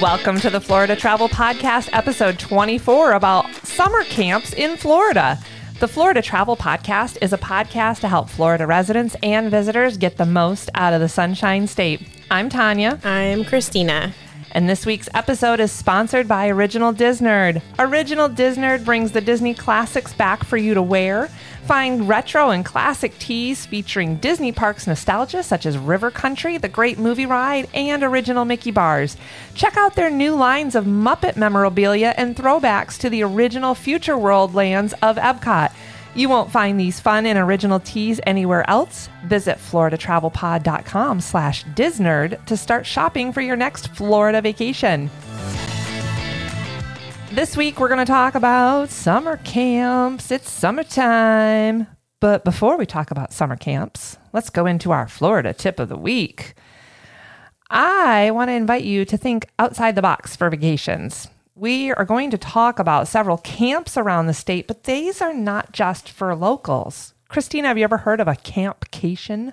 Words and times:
Welcome 0.00 0.40
to 0.40 0.48
the 0.48 0.62
Florida 0.62 0.96
Travel 0.96 1.28
Podcast, 1.28 1.90
episode 1.92 2.38
24 2.38 3.12
about 3.12 3.54
summer 3.66 4.02
camps 4.04 4.54
in 4.54 4.78
Florida. 4.78 5.38
The 5.78 5.88
Florida 5.88 6.22
Travel 6.22 6.56
Podcast 6.56 7.18
is 7.20 7.34
a 7.34 7.38
podcast 7.38 8.00
to 8.00 8.08
help 8.08 8.30
Florida 8.30 8.66
residents 8.66 9.14
and 9.22 9.50
visitors 9.50 9.98
get 9.98 10.16
the 10.16 10.24
most 10.24 10.70
out 10.74 10.94
of 10.94 11.02
the 11.02 11.08
Sunshine 11.08 11.66
State. 11.66 12.00
I'm 12.30 12.48
Tanya. 12.48 12.98
I'm 13.04 13.44
Christina. 13.44 14.14
And 14.52 14.68
this 14.68 14.84
week's 14.84 15.08
episode 15.14 15.60
is 15.60 15.70
sponsored 15.70 16.26
by 16.26 16.48
Original 16.48 16.92
Disnerd. 16.92 17.62
Original 17.78 18.28
Disnerd 18.28 18.84
brings 18.84 19.12
the 19.12 19.20
Disney 19.20 19.54
classics 19.54 20.12
back 20.12 20.42
for 20.42 20.56
you 20.56 20.74
to 20.74 20.82
wear. 20.82 21.28
Find 21.66 22.08
retro 22.08 22.50
and 22.50 22.64
classic 22.64 23.16
tees 23.20 23.64
featuring 23.64 24.16
Disney 24.16 24.50
Parks 24.50 24.88
nostalgia 24.88 25.44
such 25.44 25.66
as 25.66 25.78
River 25.78 26.10
Country, 26.10 26.58
The 26.58 26.68
Great 26.68 26.98
Movie 26.98 27.26
Ride, 27.26 27.68
and 27.72 28.02
original 28.02 28.44
Mickey 28.44 28.72
bars. 28.72 29.16
Check 29.54 29.76
out 29.76 29.94
their 29.94 30.10
new 30.10 30.34
lines 30.34 30.74
of 30.74 30.84
Muppet 30.84 31.36
memorabilia 31.36 32.12
and 32.16 32.34
throwbacks 32.34 32.98
to 32.98 33.08
the 33.08 33.22
original 33.22 33.76
Future 33.76 34.18
World 34.18 34.52
lands 34.52 34.94
of 34.94 35.16
Epcot. 35.16 35.72
You 36.14 36.28
won't 36.28 36.50
find 36.50 36.78
these 36.78 36.98
fun 36.98 37.24
and 37.24 37.38
original 37.38 37.78
tees 37.80 38.20
anywhere 38.26 38.68
else. 38.68 39.08
Visit 39.26 39.58
floridatravelpod.com 39.58 41.20
slash 41.20 41.64
disnerd 41.66 42.44
to 42.46 42.56
start 42.56 42.84
shopping 42.84 43.32
for 43.32 43.40
your 43.40 43.56
next 43.56 43.88
Florida 43.94 44.40
vacation. 44.40 45.08
This 47.32 47.56
week 47.56 47.78
we're 47.78 47.88
going 47.88 48.04
to 48.04 48.04
talk 48.04 48.34
about 48.34 48.90
summer 48.90 49.36
camps. 49.38 50.32
It's 50.32 50.50
summertime. 50.50 51.86
But 52.18 52.44
before 52.44 52.76
we 52.76 52.86
talk 52.86 53.12
about 53.12 53.32
summer 53.32 53.56
camps, 53.56 54.18
let's 54.32 54.50
go 54.50 54.66
into 54.66 54.90
our 54.90 55.06
Florida 55.06 55.54
tip 55.54 55.78
of 55.78 55.88
the 55.88 55.96
week. 55.96 56.54
I 57.70 58.32
want 58.32 58.48
to 58.48 58.54
invite 58.54 58.82
you 58.82 59.04
to 59.04 59.16
think 59.16 59.46
outside 59.60 59.94
the 59.94 60.02
box 60.02 60.34
for 60.34 60.50
vacations. 60.50 61.28
We 61.60 61.92
are 61.92 62.06
going 62.06 62.30
to 62.30 62.38
talk 62.38 62.78
about 62.78 63.06
several 63.06 63.36
camps 63.36 63.98
around 63.98 64.28
the 64.28 64.32
state, 64.32 64.66
but 64.66 64.84
these 64.84 65.20
are 65.20 65.34
not 65.34 65.72
just 65.72 66.08
for 66.08 66.34
locals. 66.34 67.12
Christina, 67.28 67.68
have 67.68 67.76
you 67.76 67.84
ever 67.84 67.98
heard 67.98 68.18
of 68.18 68.28
a 68.28 68.32
campcation? 68.32 69.52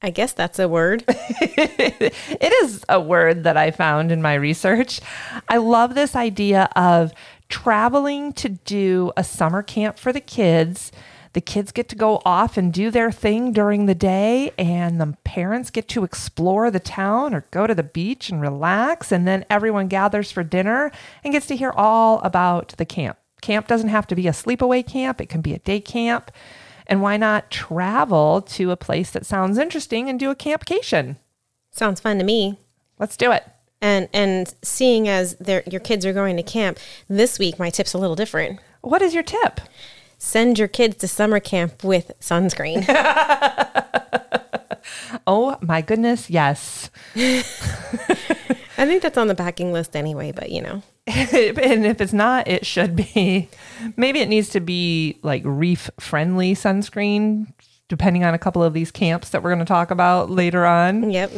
I 0.00 0.10
guess 0.10 0.32
that's 0.32 0.60
a 0.60 0.68
word. 0.68 1.02
it 1.08 2.62
is 2.62 2.84
a 2.88 3.00
word 3.00 3.42
that 3.42 3.56
I 3.56 3.72
found 3.72 4.12
in 4.12 4.22
my 4.22 4.34
research. 4.34 5.00
I 5.48 5.56
love 5.56 5.96
this 5.96 6.14
idea 6.14 6.68
of 6.76 7.12
traveling 7.48 8.32
to 8.34 8.50
do 8.50 9.10
a 9.16 9.24
summer 9.24 9.64
camp 9.64 9.98
for 9.98 10.12
the 10.12 10.20
kids 10.20 10.92
the 11.34 11.40
kids 11.40 11.72
get 11.72 11.88
to 11.88 11.96
go 11.96 12.22
off 12.24 12.56
and 12.56 12.72
do 12.72 12.90
their 12.90 13.10
thing 13.12 13.52
during 13.52 13.86
the 13.86 13.94
day, 13.94 14.52
and 14.56 15.00
the 15.00 15.16
parents 15.24 15.68
get 15.68 15.88
to 15.88 16.04
explore 16.04 16.70
the 16.70 16.80
town 16.80 17.34
or 17.34 17.44
go 17.50 17.66
to 17.66 17.74
the 17.74 17.82
beach 17.82 18.30
and 18.30 18.40
relax. 18.40 19.12
And 19.12 19.26
then 19.26 19.44
everyone 19.50 19.88
gathers 19.88 20.30
for 20.30 20.44
dinner 20.44 20.92
and 21.22 21.32
gets 21.32 21.46
to 21.48 21.56
hear 21.56 21.72
all 21.72 22.20
about 22.20 22.74
the 22.78 22.84
camp. 22.86 23.18
Camp 23.42 23.66
doesn't 23.66 23.88
have 23.88 24.06
to 24.06 24.14
be 24.14 24.28
a 24.28 24.32
sleepaway 24.32 24.86
camp, 24.86 25.20
it 25.20 25.28
can 25.28 25.40
be 25.40 25.52
a 25.52 25.58
day 25.58 25.80
camp. 25.80 26.30
And 26.86 27.02
why 27.02 27.16
not 27.16 27.50
travel 27.50 28.40
to 28.42 28.70
a 28.70 28.76
place 28.76 29.10
that 29.10 29.26
sounds 29.26 29.58
interesting 29.58 30.08
and 30.08 30.20
do 30.20 30.30
a 30.30 30.36
campcation? 30.36 31.16
Sounds 31.70 32.00
fun 32.00 32.18
to 32.18 32.24
me. 32.24 32.58
Let's 32.98 33.16
do 33.16 33.32
it. 33.32 33.44
And 33.80 34.08
and 34.12 34.54
seeing 34.62 35.08
as 35.08 35.36
your 35.46 35.80
kids 35.80 36.06
are 36.06 36.12
going 36.12 36.36
to 36.36 36.42
camp 36.42 36.78
this 37.08 37.38
week, 37.38 37.58
my 37.58 37.70
tip's 37.70 37.92
a 37.92 37.98
little 37.98 38.16
different. 38.16 38.60
What 38.82 39.02
is 39.02 39.14
your 39.14 39.22
tip? 39.22 39.60
Send 40.24 40.58
your 40.58 40.68
kids 40.68 40.96
to 40.96 41.06
summer 41.06 41.38
camp 41.38 41.84
with 41.84 42.10
sunscreen. 42.18 42.84
oh 45.26 45.58
my 45.60 45.82
goodness, 45.82 46.30
yes. 46.30 46.90
I 47.16 48.86
think 48.86 49.02
that's 49.02 49.18
on 49.18 49.28
the 49.28 49.34
packing 49.34 49.72
list 49.72 49.94
anyway, 49.94 50.32
but 50.32 50.50
you 50.50 50.62
know. 50.62 50.82
and 51.06 51.86
if 51.86 52.00
it's 52.00 52.14
not, 52.14 52.48
it 52.48 52.64
should 52.64 52.96
be. 52.96 53.50
Maybe 53.96 54.20
it 54.20 54.28
needs 54.28 54.48
to 54.50 54.60
be 54.60 55.18
like 55.22 55.42
reef 55.44 55.90
friendly 56.00 56.54
sunscreen, 56.54 57.52
depending 57.88 58.24
on 58.24 58.32
a 58.32 58.38
couple 58.38 58.62
of 58.62 58.72
these 58.72 58.90
camps 58.90 59.28
that 59.28 59.42
we're 59.42 59.50
going 59.50 59.58
to 59.58 59.66
talk 59.66 59.90
about 59.90 60.30
later 60.30 60.64
on. 60.64 61.10
Yep. 61.10 61.32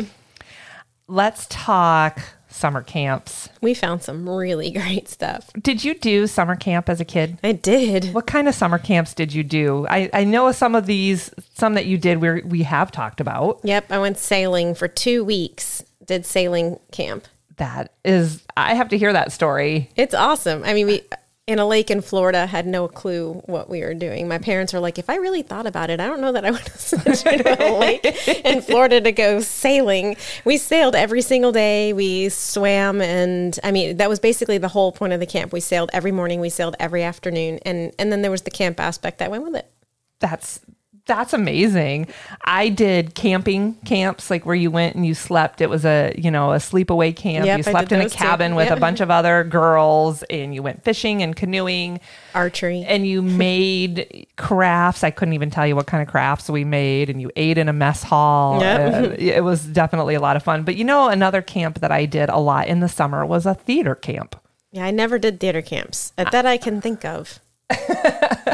Let's 1.09 1.47
talk 1.50 2.21
summer 2.49 2.83
camps. 2.83 3.49
We 3.61 3.75
found 3.75 4.03
some 4.03 4.29
really 4.29 4.71
great 4.73 5.09
stuff. 5.09 5.51
Did 5.61 5.84
you 5.84 5.95
do 5.95 6.27
summer 6.27 6.57
camp 6.57 6.89
as 6.89 7.01
a 7.01 7.05
kid? 7.05 7.39
I 7.43 7.53
did. 7.53 8.15
What 8.15 8.27
kind 8.27 8.49
of 8.49 8.55
summer 8.55 8.79
camps 8.79 9.15
did 9.15 9.33
you 9.33 9.43
do? 9.43 9.87
I, 9.89 10.11
I 10.12 10.25
know 10.25 10.51
some 10.53 10.75
of 10.75 10.87
these, 10.87 11.31
some 11.55 11.75
that 11.75 11.87
you 11.87 11.99
did 11.99 12.21
we 12.21 12.43
we 12.43 12.62
have 12.62 12.91
talked 12.93 13.21
about. 13.21 13.61
Yep. 13.65 13.91
I 13.91 13.99
went 13.99 14.19
sailing 14.19 14.75
for 14.75 14.89
two 14.89 15.25
weeks, 15.25 15.84
did 16.05 16.27
sailing 16.27 16.79
camp. 16.93 17.27
That 17.57 17.93
is, 18.05 18.43
I 18.57 18.75
have 18.75 18.91
to 18.91 18.99
hear 18.99 19.13
that 19.13 19.33
story. 19.33 19.91
It's 19.97 20.15
awesome. 20.15 20.63
I 20.65 20.75
mean, 20.75 20.87
we, 20.87 21.03
in 21.47 21.61
a 21.61 21.67
lake 21.67 21.93
in 21.93 22.01
Florida, 22.01 22.45
had 22.45 22.67
no 22.67 22.89
clue 22.89 23.34
what 23.47 23.71
we 23.71 23.81
were 23.81 23.95
doing. 23.95 24.27
My 24.27 24.39
parents 24.39 24.73
were 24.73 24.81
like, 24.81 24.99
if 24.99 25.09
I 25.09 25.15
really 25.17 25.43
thought 25.43 25.67
about 25.67 25.91
it, 25.91 26.01
I 26.01 26.07
don't 26.07 26.21
know 26.21 26.33
that 26.33 26.45
I 26.45 26.51
would 26.51 26.61
have 26.61 26.81
sent 26.81 27.25
you 27.25 27.43
to 27.43 27.71
a 27.71 27.79
lake 27.79 28.05
in 28.45 28.61
Florida 28.62 29.01
to 29.01 29.12
go 29.12 29.41
sailing. 29.41 30.17
We 30.45 30.59
sailed 30.59 30.97
every 30.97 31.23
single 31.23 31.53
day. 31.53 31.93
We 31.93 32.31
swam, 32.31 33.01
and 33.01 33.57
I 33.62 33.71
mean, 33.71 33.99
that 33.99 34.09
was 34.09 34.19
basically 34.19 34.59
the 34.59 34.69
whole 34.69 34.91
point 34.91 35.12
of 35.12 35.21
the 35.21 35.27
camp. 35.27 35.53
We 35.53 35.61
sailed 35.61 35.91
every 35.93 36.12
morning. 36.12 36.41
We 36.41 36.51
sailed 36.51 36.75
every 36.81 37.05
afternoon, 37.05 37.61
and 37.65 37.93
and 37.97 38.11
then 38.11 38.23
there 38.23 38.33
was 38.33 38.43
the 38.43 38.51
camp 38.51 38.81
aspect 38.81 39.19
that 39.19 39.31
went 39.31 39.45
with 39.45 39.55
it. 39.55 39.71
That's 40.19 40.61
that's 41.06 41.33
amazing. 41.33 42.09
I 42.44 42.69
did 42.69 43.15
camping 43.15 43.75
camps, 43.84 44.28
like 44.28 44.44
where 44.44 44.56
you 44.56 44.71
went 44.71 44.97
and 44.97 45.06
you 45.06 45.15
slept. 45.15 45.61
It 45.61 45.71
was 45.71 45.84
a, 45.84 46.12
you 46.19 46.31
know, 46.31 46.53
a 46.53 46.56
sleepaway 46.56 47.15
camp. 47.15 47.47
Yep, 47.47 47.59
you 47.59 47.62
slept 47.62 47.93
in 47.93 48.00
a 48.00 48.11
cabin 48.11 48.56
with 48.56 48.71
a 48.71 48.77
bunch 48.77 49.00
of 49.00 49.11
other 49.11 49.45
girls 49.45 50.25
and 50.25 50.55
you 50.55 50.62
went 50.62 50.83
fishing 50.83 51.22
and 51.22 51.34
canoeing. 51.34 52.00
Archery. 52.34 52.84
And 52.87 53.06
you 53.06 53.22
made 53.22 54.27
crafts. 54.37 55.05
I 55.05 55.11
couldn't 55.11 55.34
even 55.34 55.50
tell 55.50 55.66
you 55.66 55.77
what 55.77 55.87
kind 55.87 56.03
of 56.03 56.09
crafts 56.09 56.50
we 56.50 56.65
made. 56.65 57.09
And 57.09 57.21
you 57.21 57.31
ate 57.37 57.56
in 57.56 57.69
a 57.69 57.72
mess 57.72 58.03
hall. 58.03 58.61
Yep. 58.61 59.05
Uh, 59.05 59.15
it 59.19 59.45
was 59.45 59.65
definitely 59.65 60.16
a 60.16 60.21
lot 60.21 60.37
of 60.37 60.43
fun. 60.43 60.65
But 60.65 60.77
you 60.77 60.84
know, 60.84 61.09
another 61.09 61.41
camp 61.41 61.81
that 61.81 61.93
I 61.93 62.05
did 62.05 62.28
a 62.28 62.39
lot 62.39 62.66
in 62.66 62.81
the 62.81 62.89
summer 62.89 63.25
was 63.25 63.47
a 63.47 63.55
theater 63.55 63.95
camp. 63.95 64.37
Yeah, 64.72 64.84
I 64.84 64.91
never 64.91 65.19
did 65.19 65.39
theater 65.39 65.62
camps 65.62 66.12
that 66.16 66.45
I 66.45 66.56
can 66.56 66.81
think 66.81 67.05
of. 67.05 67.39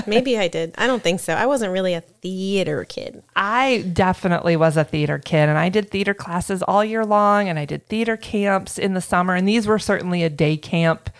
Maybe 0.06 0.38
I 0.38 0.48
did. 0.48 0.74
I 0.78 0.86
don't 0.86 1.02
think 1.02 1.20
so. 1.20 1.34
I 1.34 1.46
wasn't 1.46 1.72
really 1.72 1.94
a 1.94 2.00
theater 2.00 2.84
kid. 2.84 3.22
I 3.36 3.84
definitely 3.92 4.56
was 4.56 4.76
a 4.76 4.84
theater 4.84 5.18
kid, 5.18 5.48
and 5.48 5.58
I 5.58 5.68
did 5.68 5.90
theater 5.90 6.14
classes 6.14 6.62
all 6.62 6.84
year 6.84 7.04
long, 7.04 7.48
and 7.48 7.58
I 7.58 7.64
did 7.64 7.86
theater 7.86 8.16
camps 8.16 8.78
in 8.78 8.94
the 8.94 9.00
summer, 9.00 9.34
and 9.34 9.46
these 9.46 9.66
were 9.66 9.78
certainly 9.78 10.22
a 10.22 10.30
day 10.30 10.56
camp. 10.56 11.10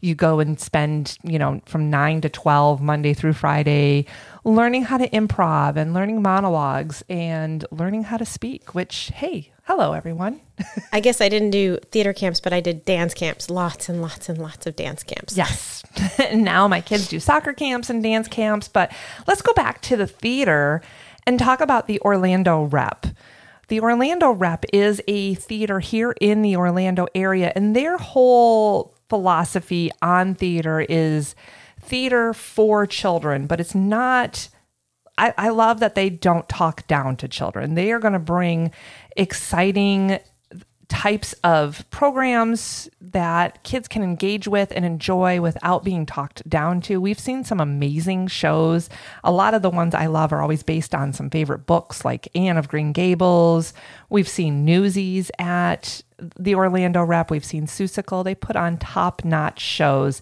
You 0.00 0.16
go 0.16 0.40
and 0.40 0.58
spend, 0.58 1.16
you 1.22 1.38
know, 1.38 1.60
from 1.66 1.88
nine 1.88 2.20
to 2.22 2.28
12, 2.28 2.80
Monday 2.80 3.14
through 3.14 3.34
Friday, 3.34 4.06
learning 4.42 4.84
how 4.84 4.98
to 4.98 5.08
improv 5.10 5.76
and 5.76 5.94
learning 5.94 6.22
monologues 6.22 7.04
and 7.08 7.64
learning 7.70 8.04
how 8.04 8.16
to 8.16 8.24
speak, 8.24 8.74
which, 8.74 9.12
hey, 9.14 9.51
Hello, 9.66 9.92
everyone. 9.92 10.40
I 10.92 10.98
guess 10.98 11.20
I 11.20 11.28
didn't 11.28 11.50
do 11.50 11.78
theater 11.92 12.12
camps, 12.12 12.40
but 12.40 12.52
I 12.52 12.60
did 12.60 12.84
dance 12.84 13.14
camps, 13.14 13.48
lots 13.48 13.88
and 13.88 14.02
lots 14.02 14.28
and 14.28 14.38
lots 14.38 14.66
of 14.66 14.74
dance 14.74 15.04
camps. 15.04 15.36
Yes. 15.36 15.84
now 16.34 16.66
my 16.66 16.80
kids 16.80 17.06
do 17.06 17.20
soccer 17.20 17.52
camps 17.52 17.88
and 17.88 18.02
dance 18.02 18.26
camps, 18.26 18.66
but 18.66 18.92
let's 19.28 19.40
go 19.40 19.52
back 19.54 19.80
to 19.82 19.96
the 19.96 20.08
theater 20.08 20.82
and 21.28 21.38
talk 21.38 21.60
about 21.60 21.86
the 21.86 22.00
Orlando 22.00 22.64
Rep. 22.64 23.06
The 23.68 23.78
Orlando 23.78 24.32
Rep 24.32 24.64
is 24.72 25.00
a 25.06 25.34
theater 25.34 25.78
here 25.78 26.16
in 26.20 26.42
the 26.42 26.56
Orlando 26.56 27.06
area, 27.14 27.52
and 27.54 27.76
their 27.76 27.98
whole 27.98 28.96
philosophy 29.08 29.92
on 30.02 30.34
theater 30.34 30.80
is 30.80 31.36
theater 31.80 32.34
for 32.34 32.84
children, 32.84 33.46
but 33.46 33.60
it's 33.60 33.76
not. 33.76 34.48
I, 35.18 35.34
I 35.36 35.48
love 35.50 35.80
that 35.80 35.94
they 35.94 36.10
don't 36.10 36.48
talk 36.48 36.86
down 36.86 37.16
to 37.16 37.28
children. 37.28 37.74
They 37.74 37.92
are 37.92 37.98
going 37.98 38.14
to 38.14 38.18
bring 38.18 38.72
exciting 39.16 40.18
types 40.92 41.32
of 41.42 41.88
programs 41.90 42.86
that 43.00 43.62
kids 43.62 43.88
can 43.88 44.02
engage 44.02 44.46
with 44.46 44.70
and 44.76 44.84
enjoy 44.84 45.40
without 45.40 45.82
being 45.84 46.04
talked 46.04 46.46
down 46.48 46.82
to. 46.82 47.00
We've 47.00 47.18
seen 47.18 47.44
some 47.44 47.60
amazing 47.60 48.26
shows. 48.26 48.90
A 49.24 49.32
lot 49.32 49.54
of 49.54 49.62
the 49.62 49.70
ones 49.70 49.94
I 49.94 50.06
love 50.06 50.34
are 50.34 50.42
always 50.42 50.62
based 50.62 50.94
on 50.94 51.14
some 51.14 51.30
favorite 51.30 51.64
books 51.64 52.04
like 52.04 52.28
Anne 52.34 52.58
of 52.58 52.68
Green 52.68 52.92
Gables. 52.92 53.72
We've 54.10 54.28
seen 54.28 54.66
Newsies 54.66 55.30
at 55.38 56.02
the 56.38 56.54
Orlando 56.54 57.02
Rep. 57.02 57.30
We've 57.30 57.44
seen 57.44 57.66
Seussical. 57.66 58.22
They 58.22 58.34
put 58.34 58.54
on 58.56 58.76
top 58.76 59.24
notch 59.24 59.60
shows. 59.60 60.20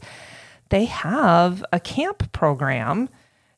They 0.68 0.84
have 0.84 1.64
a 1.72 1.80
camp 1.80 2.30
program. 2.30 3.08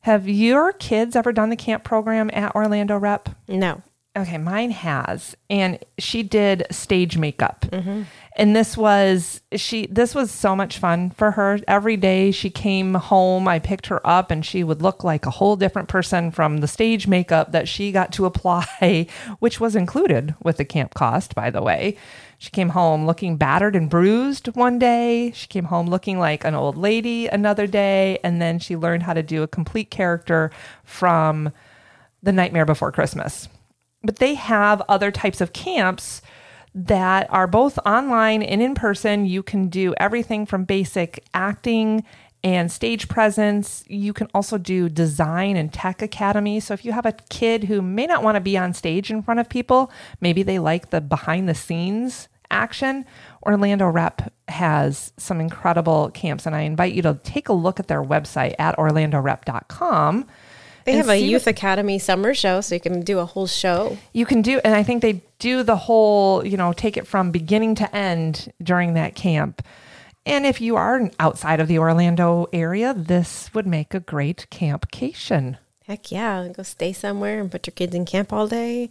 Have 0.03 0.29
your 0.29 0.73
kids 0.73 1.15
ever 1.17 1.33
done 1.33 1.49
the 1.51 1.57
camp 1.57 1.85
program 1.85 2.31
at 2.33 2.55
Orlando 2.55 2.97
Rep? 2.99 3.29
No. 3.49 3.83
Okay, 4.15 4.37
mine 4.37 4.73
has, 4.73 5.35
and 5.49 5.79
she 5.99 6.23
did 6.23 6.67
stage 6.71 7.17
makeup, 7.17 7.65
Mm-hmm. 7.71 8.03
and 8.37 8.55
this 8.55 8.77
was 8.77 9.41
she. 9.57 9.87
This 9.87 10.15
was 10.15 10.31
so 10.31 10.55
much 10.55 10.77
fun 10.77 11.09
for 11.13 11.31
her. 11.31 11.59
Every 11.67 11.97
day 11.97 12.31
she 12.31 12.51
came 12.51 12.93
home, 12.93 13.49
I 13.49 13.59
picked 13.59 13.87
her 13.87 14.07
up, 14.07 14.31
and 14.31 14.45
she 14.45 14.65
would 14.65 14.83
look 14.83 15.03
like 15.03 15.25
a 15.25 15.31
whole 15.31 15.57
different 15.57 15.89
person 15.89 16.31
from 16.31 16.59
the 16.59 16.69
stage 16.69 17.07
makeup 17.07 17.53
that 17.53 17.69
she 17.69 17.91
got 17.91 18.13
to 18.13 18.27
apply, 18.27 19.07
which 19.39 19.61
was 19.61 19.75
included 19.75 20.35
with 20.43 20.59
the 20.59 20.67
camp 20.67 20.93
cost, 20.93 21.35
by 21.35 21.49
the 21.49 21.63
way. 21.63 21.97
She 22.43 22.51
came 22.51 22.71
home 22.71 23.07
looking 23.07 23.37
battered 23.37 23.77
and 23.77 23.89
bruised 23.89 24.49
one 24.57 24.79
day. 24.79 25.31
She 25.33 25.47
came 25.47 25.67
home 25.67 25.87
looking 25.87 26.19
like 26.19 26.45
an 26.45 26.55
old 26.55 26.77
lady 26.77 27.29
another 27.29 27.67
day, 27.67 28.19
and 28.25 28.43
then 28.43 28.59
she 28.59 28.77
learned 28.77 29.05
how 29.05 29.15
to 29.15 29.23
do 29.23 29.43
a 29.43 29.49
complete 29.49 29.91
character 29.91 30.51
from 30.85 31.53
The 32.23 32.33
Nightmare 32.33 32.67
Before 32.67 32.91
Christmas 32.91 33.49
but 34.03 34.17
they 34.17 34.35
have 34.35 34.83
other 34.89 35.11
types 35.11 35.41
of 35.41 35.53
camps 35.53 36.23
that 36.75 37.27
are 37.31 37.47
both 37.47 37.79
online 37.85 38.43
and 38.43 38.63
in 38.63 38.75
person. 38.75 39.27
You 39.27 39.43
can 39.43 39.69
do 39.69 39.95
everything 39.99 40.47
from 40.47 40.65
basic 40.65 41.25
acting 41.35 42.05
and 42.43 42.73
stage 42.73 43.09
presence. 43.09 43.85
You 43.87 44.13
can 44.13 44.29
also 44.35 44.59
do 44.59 44.89
design 44.89 45.57
and 45.57 45.73
tech 45.73 46.03
academy. 46.03 46.59
So 46.59 46.75
if 46.75 46.85
you 46.85 46.93
have 46.93 47.07
a 47.07 47.13
kid 47.29 47.65
who 47.65 47.83
may 47.83 48.07
not 48.07 48.25
want 48.25 48.37
to 48.37 48.41
be 48.41 48.59
on 48.59 48.73
stage 48.73 49.11
in 49.11 49.23
front 49.23 49.39
of 49.39 49.49
people, 49.49 49.93
maybe 50.21 50.43
they 50.43 50.59
like 50.59 50.91
the 50.91 51.01
behind 51.01 51.49
the 51.49 51.55
scenes 51.55 52.29
action, 52.53 53.05
Orlando 53.45 53.89
Rep 53.89 54.33
has 54.49 55.13
some 55.17 55.41
incredible 55.41 56.11
camps. 56.11 56.47
And 56.47 56.55
I 56.55 56.61
invite 56.61 56.93
you 56.93 57.03
to 57.03 57.19
take 57.25 57.49
a 57.49 57.53
look 57.53 57.81
at 57.81 57.89
their 57.89 58.03
website 58.03 58.55
at 58.59 58.77
orlandorep.com. 58.77 60.27
They 60.85 60.93
have 60.95 61.09
a 61.09 61.17
see 61.17 61.23
what- 61.23 61.31
youth 61.31 61.47
academy 61.47 61.99
summer 61.99 62.35
show, 62.35 62.61
so 62.61 62.75
you 62.75 62.81
can 62.81 63.03
do 63.03 63.19
a 63.21 63.25
whole 63.25 63.47
show. 63.47 63.97
you 64.13 64.27
can 64.27 64.43
do 64.43 64.61
and 64.65 64.75
i 64.75 64.83
think 64.83 65.01
they 65.01 65.23
do 65.39 65.63
the 65.63 65.77
whole 65.77 66.45
you 66.45 66.57
know 66.57 66.73
take 66.73 66.97
it 66.97 67.07
from 67.07 67.31
beginning 67.31 67.75
to 67.77 67.97
end 67.97 68.53
during 68.63 68.95
that 68.95 69.15
camp 69.15 69.63
and 70.27 70.45
if 70.45 70.61
you 70.61 70.75
are 70.77 71.09
outside 71.21 71.61
of 71.61 71.69
the 71.69 71.79
orlando 71.79 72.49
area 72.53 72.93
this 72.95 73.53
would 73.55 73.67
make 73.67 73.95
a 73.95 74.01
great 74.01 74.47
campcation 74.51 75.57
Heck 75.87 76.13
yeah, 76.13 76.47
go 76.57 76.63
stay 76.63 76.93
somewhere 76.93 77.41
and 77.41 77.51
put 77.51 77.67
your 77.67 77.73
kids 77.75 77.93
in 77.93 78.05
camp 78.05 78.33
all 78.33 78.47
day. 78.47 78.89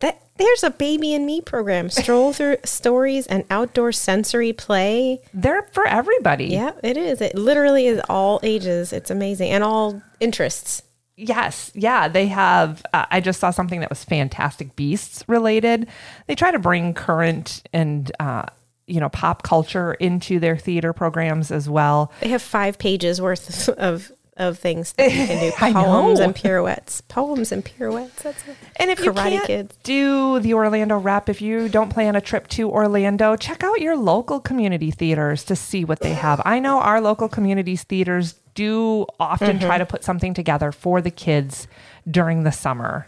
That 0.00 0.20
there's 0.36 0.62
a 0.62 0.70
baby 0.70 1.14
and 1.14 1.24
me 1.26 1.40
program. 1.40 1.90
Stroll 1.90 2.32
through 2.34 2.58
stories 2.64 3.26
and 3.26 3.44
outdoor 3.50 3.92
sensory 3.92 4.52
play. 4.52 5.20
they're 5.32 5.62
for 5.72 5.86
everybody 5.86 6.46
Yeah, 6.46 6.72
it 6.82 6.96
is. 6.96 7.20
It 7.20 7.34
literally 7.34 7.86
is 7.86 8.00
all 8.08 8.40
ages. 8.42 8.92
It's 8.92 9.10
amazing 9.10 9.50
and 9.50 9.62
all 9.62 10.02
interests. 10.18 10.82
Yes, 11.16 11.70
yeah, 11.74 12.08
they 12.08 12.28
have. 12.28 12.82
Uh, 12.94 13.04
I 13.10 13.20
just 13.20 13.40
saw 13.40 13.50
something 13.50 13.80
that 13.80 13.90
was 13.90 14.02
Fantastic 14.04 14.74
Beasts 14.74 15.22
related. 15.28 15.86
They 16.26 16.34
try 16.34 16.50
to 16.50 16.58
bring 16.58 16.94
current 16.94 17.62
and 17.74 18.10
uh, 18.18 18.46
you 18.86 19.00
know 19.00 19.10
pop 19.10 19.42
culture 19.42 19.92
into 19.94 20.40
their 20.40 20.56
theater 20.56 20.94
programs 20.94 21.50
as 21.50 21.68
well. 21.68 22.10
They 22.20 22.30
have 22.30 22.40
five 22.40 22.78
pages 22.78 23.20
worth 23.20 23.68
of 23.78 24.10
of 24.36 24.58
things 24.58 24.92
that 24.94 25.12
you 25.12 25.26
can 25.26 25.40
do. 25.40 25.52
Poems 25.74 26.18
and 26.20 26.34
pirouettes. 26.34 27.00
Poems 27.02 27.52
and 27.52 27.64
pirouettes. 27.64 28.22
That's 28.22 28.46
it. 28.48 28.56
And 28.76 28.90
if 28.90 29.00
you 29.00 29.12
Karate 29.12 29.30
can't 29.30 29.46
Kids. 29.46 29.76
do 29.82 30.40
the 30.40 30.54
Orlando 30.54 30.96
rep, 30.98 31.28
if 31.28 31.42
you 31.42 31.68
don't 31.68 31.90
plan 31.90 32.16
a 32.16 32.20
trip 32.20 32.48
to 32.48 32.70
Orlando, 32.70 33.36
check 33.36 33.62
out 33.62 33.80
your 33.80 33.96
local 33.96 34.40
community 34.40 34.90
theaters 34.90 35.44
to 35.44 35.56
see 35.56 35.84
what 35.84 36.00
they 36.00 36.14
have. 36.14 36.40
I 36.44 36.58
know 36.58 36.78
our 36.80 37.00
local 37.00 37.28
community 37.28 37.76
theaters 37.76 38.34
do 38.54 39.06
often 39.18 39.58
Mm-hmm. 39.58 39.66
try 39.66 39.78
to 39.78 39.86
put 39.86 40.04
something 40.04 40.32
together 40.34 40.72
for 40.72 41.00
the 41.00 41.10
kids 41.10 41.68
during 42.10 42.42
the 42.44 42.52
summer. 42.52 43.06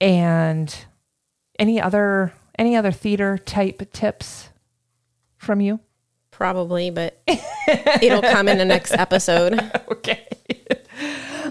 And 0.00 0.74
any 1.58 1.80
other 1.80 2.32
any 2.58 2.76
other 2.76 2.92
theater 2.92 3.38
type 3.38 3.92
tips 3.92 4.50
from 5.36 5.60
you? 5.60 5.80
Probably, 6.38 6.90
but 6.90 7.20
it'll 8.00 8.22
come 8.22 8.46
in 8.46 8.58
the 8.58 8.64
next 8.64 8.92
episode. 8.92 9.58
okay. 9.90 10.24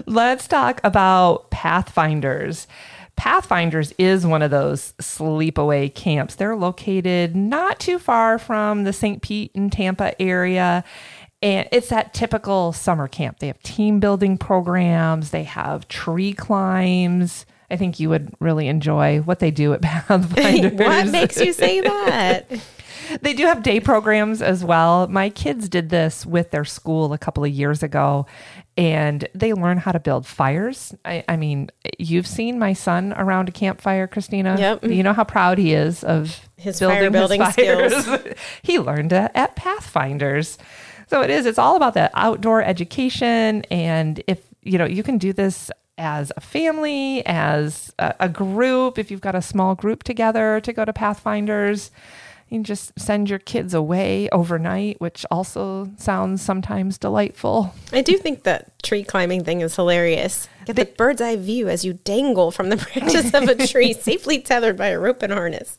Let's 0.06 0.48
talk 0.48 0.80
about 0.82 1.50
Pathfinders. 1.50 2.66
Pathfinders 3.14 3.92
is 3.98 4.26
one 4.26 4.40
of 4.40 4.50
those 4.50 4.94
sleepaway 4.94 5.94
camps. 5.94 6.36
They're 6.36 6.56
located 6.56 7.36
not 7.36 7.78
too 7.78 7.98
far 7.98 8.38
from 8.38 8.84
the 8.84 8.94
St. 8.94 9.20
Pete 9.20 9.50
and 9.54 9.70
Tampa 9.70 10.18
area. 10.22 10.82
And 11.42 11.68
it's 11.70 11.90
that 11.90 12.14
typical 12.14 12.72
summer 12.72 13.08
camp. 13.08 13.40
They 13.40 13.48
have 13.48 13.62
team 13.62 14.00
building 14.00 14.38
programs, 14.38 15.32
they 15.32 15.44
have 15.44 15.86
tree 15.88 16.32
climbs. 16.32 17.44
I 17.70 17.76
think 17.76 18.00
you 18.00 18.08
would 18.08 18.32
really 18.40 18.68
enjoy 18.68 19.18
what 19.18 19.40
they 19.40 19.50
do 19.50 19.74
at 19.74 19.82
Pathfinders. 19.82 20.78
what 20.78 21.08
makes 21.08 21.38
you 21.38 21.52
say 21.52 21.82
that? 21.82 22.50
They 23.20 23.34
do 23.34 23.46
have 23.46 23.62
day 23.62 23.80
programs 23.80 24.42
as 24.42 24.64
well. 24.64 25.06
My 25.08 25.30
kids 25.30 25.68
did 25.68 25.90
this 25.90 26.26
with 26.26 26.50
their 26.50 26.64
school 26.64 27.12
a 27.12 27.18
couple 27.18 27.44
of 27.44 27.50
years 27.50 27.82
ago, 27.82 28.26
and 28.76 29.28
they 29.34 29.52
learn 29.52 29.78
how 29.78 29.92
to 29.92 30.00
build 30.00 30.26
fires. 30.26 30.94
I, 31.04 31.24
I 31.28 31.36
mean, 31.36 31.70
you've 31.98 32.26
seen 32.26 32.58
my 32.58 32.72
son 32.72 33.12
around 33.16 33.48
a 33.48 33.52
campfire, 33.52 34.06
Christina. 34.06 34.56
Yep. 34.58 34.84
You 34.84 35.02
know 35.02 35.12
how 35.12 35.24
proud 35.24 35.58
he 35.58 35.72
is 35.72 36.04
of 36.04 36.40
His 36.56 36.78
fire 36.78 37.10
building 37.10 37.44
skills. 37.52 38.08
he 38.62 38.78
learned 38.78 39.12
it 39.12 39.30
at 39.34 39.56
Pathfinders. 39.56 40.58
So 41.08 41.22
it 41.22 41.30
is. 41.30 41.46
It's 41.46 41.58
all 41.58 41.76
about 41.76 41.94
that 41.94 42.12
outdoor 42.14 42.62
education, 42.62 43.64
and 43.70 44.22
if 44.26 44.42
you 44.62 44.78
know, 44.78 44.84
you 44.84 45.02
can 45.02 45.18
do 45.18 45.32
this 45.32 45.70
as 45.96 46.32
a 46.36 46.40
family, 46.40 47.24
as 47.26 47.92
a, 47.98 48.14
a 48.20 48.28
group. 48.28 48.98
If 48.98 49.10
you've 49.10 49.20
got 49.20 49.34
a 49.34 49.42
small 49.42 49.74
group 49.74 50.04
together 50.04 50.60
to 50.60 50.72
go 50.72 50.84
to 50.84 50.92
Pathfinders, 50.92 51.90
you 52.48 52.56
can 52.56 52.64
just 52.64 52.98
send 52.98 53.28
your 53.28 53.38
kids 53.38 53.74
away 53.74 54.30
overnight, 54.30 54.98
which 55.02 55.26
also 55.30 55.90
sounds 55.98 56.40
sometimes 56.40 56.96
delightful. 56.96 57.74
I 57.92 58.00
do 58.00 58.16
think 58.16 58.44
that 58.44 58.82
tree 58.82 59.04
climbing 59.04 59.44
thing 59.44 59.60
is 59.60 59.76
hilarious. 59.76 60.48
Get 60.64 60.76
the 60.76 60.86
bird's 60.86 61.20
eye 61.20 61.36
view 61.36 61.68
as 61.68 61.84
you 61.84 61.92
dangle 61.92 62.50
from 62.50 62.70
the 62.70 62.76
branches 62.92 63.34
of 63.34 63.42
a 63.44 63.66
tree, 63.66 63.92
safely 64.00 64.40
tethered 64.40 64.78
by 64.78 64.88
a 64.88 64.98
rope 64.98 65.22
and 65.22 65.30
harness. 65.30 65.78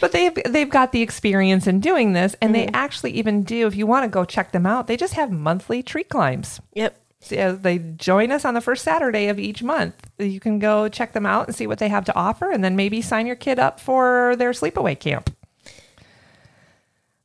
But 0.00 0.12
they've 0.12 0.34
they've 0.46 0.68
got 0.68 0.92
the 0.92 1.00
experience 1.00 1.66
in 1.66 1.80
doing 1.80 2.12
this, 2.12 2.36
and 2.42 2.54
they 2.54 2.66
mm-hmm. 2.66 2.76
actually 2.76 3.12
even 3.12 3.42
do. 3.42 3.66
If 3.66 3.74
you 3.74 3.86
want 3.86 4.04
to 4.04 4.08
go 4.08 4.26
check 4.26 4.52
them 4.52 4.66
out, 4.66 4.88
they 4.88 4.98
just 4.98 5.14
have 5.14 5.30
monthly 5.30 5.82
tree 5.82 6.04
climbs. 6.04 6.60
Yep. 6.74 6.98
So, 7.20 7.52
they 7.54 7.78
join 7.78 8.32
us 8.32 8.44
on 8.44 8.54
the 8.54 8.60
first 8.60 8.82
Saturday 8.82 9.28
of 9.28 9.38
each 9.38 9.62
month. 9.62 9.94
You 10.18 10.40
can 10.40 10.58
go 10.58 10.88
check 10.88 11.12
them 11.12 11.24
out 11.24 11.46
and 11.46 11.54
see 11.54 11.68
what 11.68 11.78
they 11.78 11.88
have 11.88 12.04
to 12.06 12.14
offer, 12.14 12.50
and 12.50 12.64
then 12.64 12.74
maybe 12.74 13.00
sign 13.00 13.26
your 13.26 13.36
kid 13.36 13.58
up 13.58 13.78
for 13.78 14.34
their 14.36 14.50
sleepaway 14.50 14.98
camp. 14.98 15.30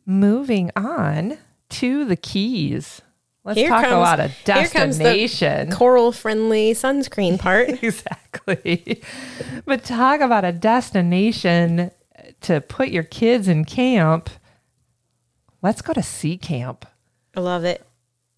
Moving 0.09 0.71
on 0.75 1.37
to 1.71 2.05
the 2.05 2.15
Keys. 2.15 3.01
Let's 3.43 3.59
Here 3.59 3.69
talk 3.69 3.83
comes- 3.85 3.93
about 3.93 4.19
a 4.19 4.27
here 4.27 4.67
comes 4.69 4.97
the 4.97 5.03
destination. 5.03 5.71
Coral 5.71 6.11
friendly 6.13 6.71
sunscreen 6.73 7.37
part. 7.37 7.69
exactly. 7.83 9.01
But 9.65 9.83
talk 9.83 10.21
about 10.21 10.45
a 10.45 10.51
destination 10.53 11.91
to 12.41 12.61
put 12.61 12.87
your 12.89 13.03
kids 13.03 13.47
in 13.47 13.65
camp. 13.65 14.29
Let's 15.61 15.81
go 15.81 15.91
to 15.93 16.03
Sea 16.03 16.37
Camp. 16.37 16.85
I 17.35 17.41
love 17.41 17.63
it. 17.65 17.85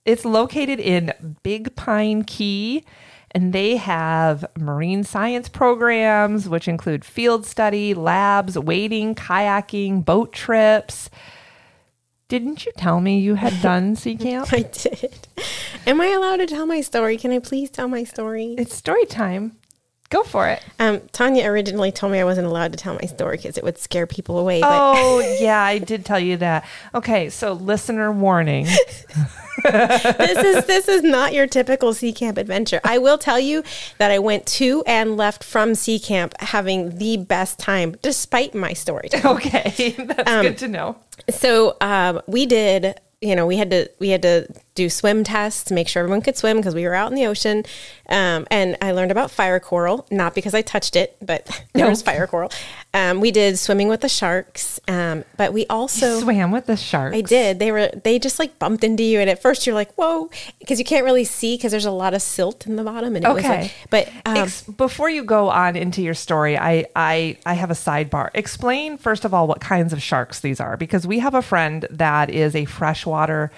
It's 0.05 0.25
located 0.25 0.79
in 0.79 1.37
Big 1.43 1.75
Pine 1.75 2.23
Key, 2.23 2.83
and 3.31 3.53
they 3.53 3.75
have 3.75 4.45
marine 4.57 5.03
science 5.03 5.49
programs, 5.49 6.49
which 6.49 6.67
include 6.67 7.05
field 7.05 7.45
study, 7.45 7.93
labs, 7.93 8.57
wading, 8.57 9.13
kayaking, 9.15 10.03
boat 10.03 10.33
trips. 10.33 11.09
Didn't 12.29 12.65
you 12.65 12.71
tell 12.77 13.01
me 13.01 13.19
you 13.19 13.35
had 13.35 13.59
done 13.61 13.95
Sea 13.97 14.15
Camp? 14.15 14.53
I 14.53 14.59
did. 14.61 15.27
Am 15.87 15.99
I 15.99 16.07
allowed 16.07 16.37
to 16.37 16.45
tell 16.45 16.65
my 16.65 16.79
story? 16.81 17.17
Can 17.17 17.31
I 17.31 17.39
please 17.39 17.69
tell 17.69 17.87
my 17.87 18.03
story? 18.03 18.55
It's 18.57 18.75
story 18.75 19.05
time. 19.05 19.57
Go 20.11 20.23
for 20.23 20.47
it. 20.47 20.63
Um, 20.79 21.01
Tanya 21.11 21.45
originally 21.47 21.91
told 21.91 22.11
me 22.11 22.19
I 22.19 22.23
wasn't 22.23 22.47
allowed 22.47 22.71
to 22.71 22.77
tell 22.79 22.93
my 22.95 23.01
story 23.07 23.37
because 23.37 23.57
it 23.59 23.63
would 23.63 23.77
scare 23.77 24.07
people 24.07 24.39
away. 24.39 24.61
But 24.61 24.69
Oh, 24.71 25.37
yeah, 25.41 25.61
I 25.61 25.77
did 25.77 26.03
tell 26.05 26.19
you 26.19 26.37
that. 26.37 26.65
Okay, 26.95 27.29
so 27.29 27.53
listener 27.53 28.11
warning. 28.11 28.65
this 29.63 30.37
is 30.37 30.65
this 30.65 30.87
is 30.87 31.03
not 31.03 31.33
your 31.33 31.45
typical 31.45 31.93
sea 31.93 32.11
camp 32.13 32.37
adventure. 32.39 32.79
I 32.83 32.97
will 32.97 33.19
tell 33.19 33.39
you 33.39 33.63
that 33.99 34.09
I 34.09 34.17
went 34.19 34.45
to 34.47 34.83
and 34.87 35.15
left 35.15 35.43
from 35.43 35.75
sea 35.75 35.99
camp 35.99 36.33
having 36.39 36.97
the 36.97 37.17
best 37.17 37.59
time, 37.59 37.95
despite 38.01 38.55
my 38.55 38.73
story. 38.73 39.09
time. 39.09 39.25
Okay, 39.37 39.95
that's 39.97 40.29
Um, 40.31 40.41
good 40.43 40.57
to 40.59 40.67
know. 40.67 40.95
So 41.31 41.77
um, 41.81 42.21
we 42.27 42.45
did, 42.45 42.99
you 43.21 43.35
know, 43.35 43.45
we 43.45 43.57
had 43.57 43.69
to 43.71 43.89
we 43.99 44.09
had 44.09 44.21
to 44.23 44.47
do 44.75 44.89
swim 44.89 45.23
tests, 45.23 45.71
make 45.71 45.87
sure 45.87 46.01
everyone 46.03 46.21
could 46.21 46.37
swim 46.37 46.57
because 46.57 46.73
we 46.75 46.85
were 46.85 46.93
out 46.95 47.09
in 47.11 47.15
the 47.15 47.25
ocean. 47.25 47.65
Um, 48.07 48.47
and 48.49 48.77
I 48.81 48.91
learned 48.91 49.11
about 49.11 49.29
fire 49.29 49.59
coral, 49.59 50.07
not 50.09 50.33
because 50.33 50.53
I 50.53 50.61
touched 50.61 50.95
it, 50.95 51.17
but 51.21 51.63
there 51.73 51.87
was 51.89 52.01
fire 52.01 52.27
coral. 52.27 52.51
Um, 52.93 53.19
we 53.19 53.29
did 53.31 53.59
swimming 53.59 53.87
with 53.87 54.01
the 54.01 54.09
sharks, 54.09 54.79
um, 54.87 55.23
but 55.37 55.53
we 55.53 55.65
also 55.67 56.19
Swam 56.21 56.49
with 56.51 56.65
the 56.65 56.77
sharks. 56.77 57.15
I 57.15 57.21
did. 57.21 57.59
They 57.59 57.71
were 57.71 57.89
they 58.03 58.17
just 58.19 58.39
like 58.39 58.57
bumped 58.57 58.83
into 58.83 59.03
you, 59.03 59.19
and 59.19 59.29
at 59.29 59.41
first 59.41 59.67
you're 59.67 59.75
like, 59.75 59.93
"Whoa," 59.93 60.29
because 60.59 60.79
you 60.79 60.85
can't 60.85 61.05
really 61.05 61.23
see 61.25 61.55
because 61.55 61.71
there's 61.71 61.85
a 61.85 61.91
lot 61.91 62.13
of 62.15 62.21
silt 62.23 62.65
in 62.65 62.77
the 62.77 62.83
bottom. 62.83 63.15
And 63.15 63.23
it 63.25 63.27
was 63.33 63.43
Okay. 63.45 63.61
like, 63.63 63.71
but 63.91 64.07
um, 64.25 64.37
Ex- 64.37 64.63
before 64.63 65.09
you 65.09 65.23
go 65.23 65.49
on 65.49 65.75
into 65.75 66.01
your 66.01 66.15
story, 66.15 66.57
I, 66.57 66.85
I 66.95 67.37
I 67.45 67.53
have 67.53 67.69
a 67.69 67.75
sidebar. 67.75 68.31
Explain 68.33 68.97
first 68.97 69.23
of 69.23 69.33
all 69.35 69.45
what 69.45 69.59
kinds 69.61 69.93
of 69.93 70.01
sharks 70.01 70.39
these 70.39 70.59
are, 70.59 70.75
because 70.75 71.05
we 71.05 71.19
have 71.19 71.35
a 71.35 71.43
friend 71.43 71.85
that 71.91 72.31
is 72.31 72.55
a 72.55 72.65
freshwater 72.65 73.51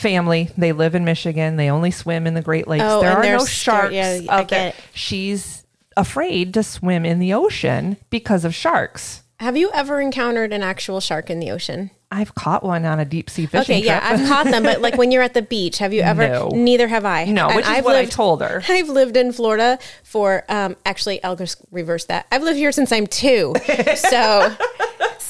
family. 0.00 0.50
They 0.56 0.72
live 0.72 0.94
in 0.94 1.04
Michigan. 1.04 1.56
They 1.56 1.70
only 1.70 1.90
swim 1.90 2.26
in 2.26 2.34
the 2.34 2.42
Great 2.42 2.66
Lakes. 2.66 2.84
Oh, 2.86 3.00
there 3.00 3.12
are 3.16 3.22
no 3.22 3.44
sharks 3.44 3.94
yeah, 3.94 4.20
I 4.28 4.42
get 4.44 4.74
it. 4.74 4.80
She's 4.94 5.64
afraid 5.96 6.54
to 6.54 6.62
swim 6.62 7.04
in 7.04 7.18
the 7.18 7.32
ocean 7.34 7.96
because 8.10 8.44
of 8.44 8.54
sharks. 8.54 9.22
have 9.38 9.56
you 9.56 9.70
ever 9.72 10.00
encountered 10.00 10.52
an 10.52 10.62
actual 10.62 11.00
shark 11.00 11.30
in 11.30 11.38
the 11.40 11.50
ocean? 11.50 11.90
I've 12.12 12.34
caught 12.34 12.64
one 12.64 12.84
on 12.84 12.98
a 12.98 13.04
deep 13.04 13.30
sea 13.30 13.46
fishing 13.46 13.76
Okay, 13.76 13.86
yeah, 13.86 14.00
trip. 14.00 14.20
I've 14.20 14.28
caught 14.28 14.46
them, 14.46 14.64
but 14.64 14.80
like 14.80 14.96
when 14.98 15.12
you're 15.12 15.22
at 15.22 15.32
the 15.32 15.42
beach, 15.42 15.78
have 15.78 15.92
you 15.92 16.02
ever? 16.02 16.26
No. 16.28 16.48
Neither 16.48 16.88
have 16.88 17.04
I. 17.04 17.24
No, 17.26 17.46
And 17.46 17.56
which 17.56 17.66
is 17.68 17.84
what 17.84 17.94
I 17.94 18.04
told 18.04 18.40
her. 18.42 18.62
I've 18.68 18.88
lived 18.88 19.16
in 19.16 19.30
Florida 19.32 19.78
for 20.02 20.44
um, 20.48 20.76
actually, 20.84 21.22
I'll 21.22 21.36
just 21.36 21.62
reverse 21.70 22.06
that. 22.06 22.26
I've 22.32 22.42
lived 22.42 22.58
here 22.58 22.72
since 22.72 22.90
I'm 22.90 23.06
two, 23.06 23.54
so 23.94 24.56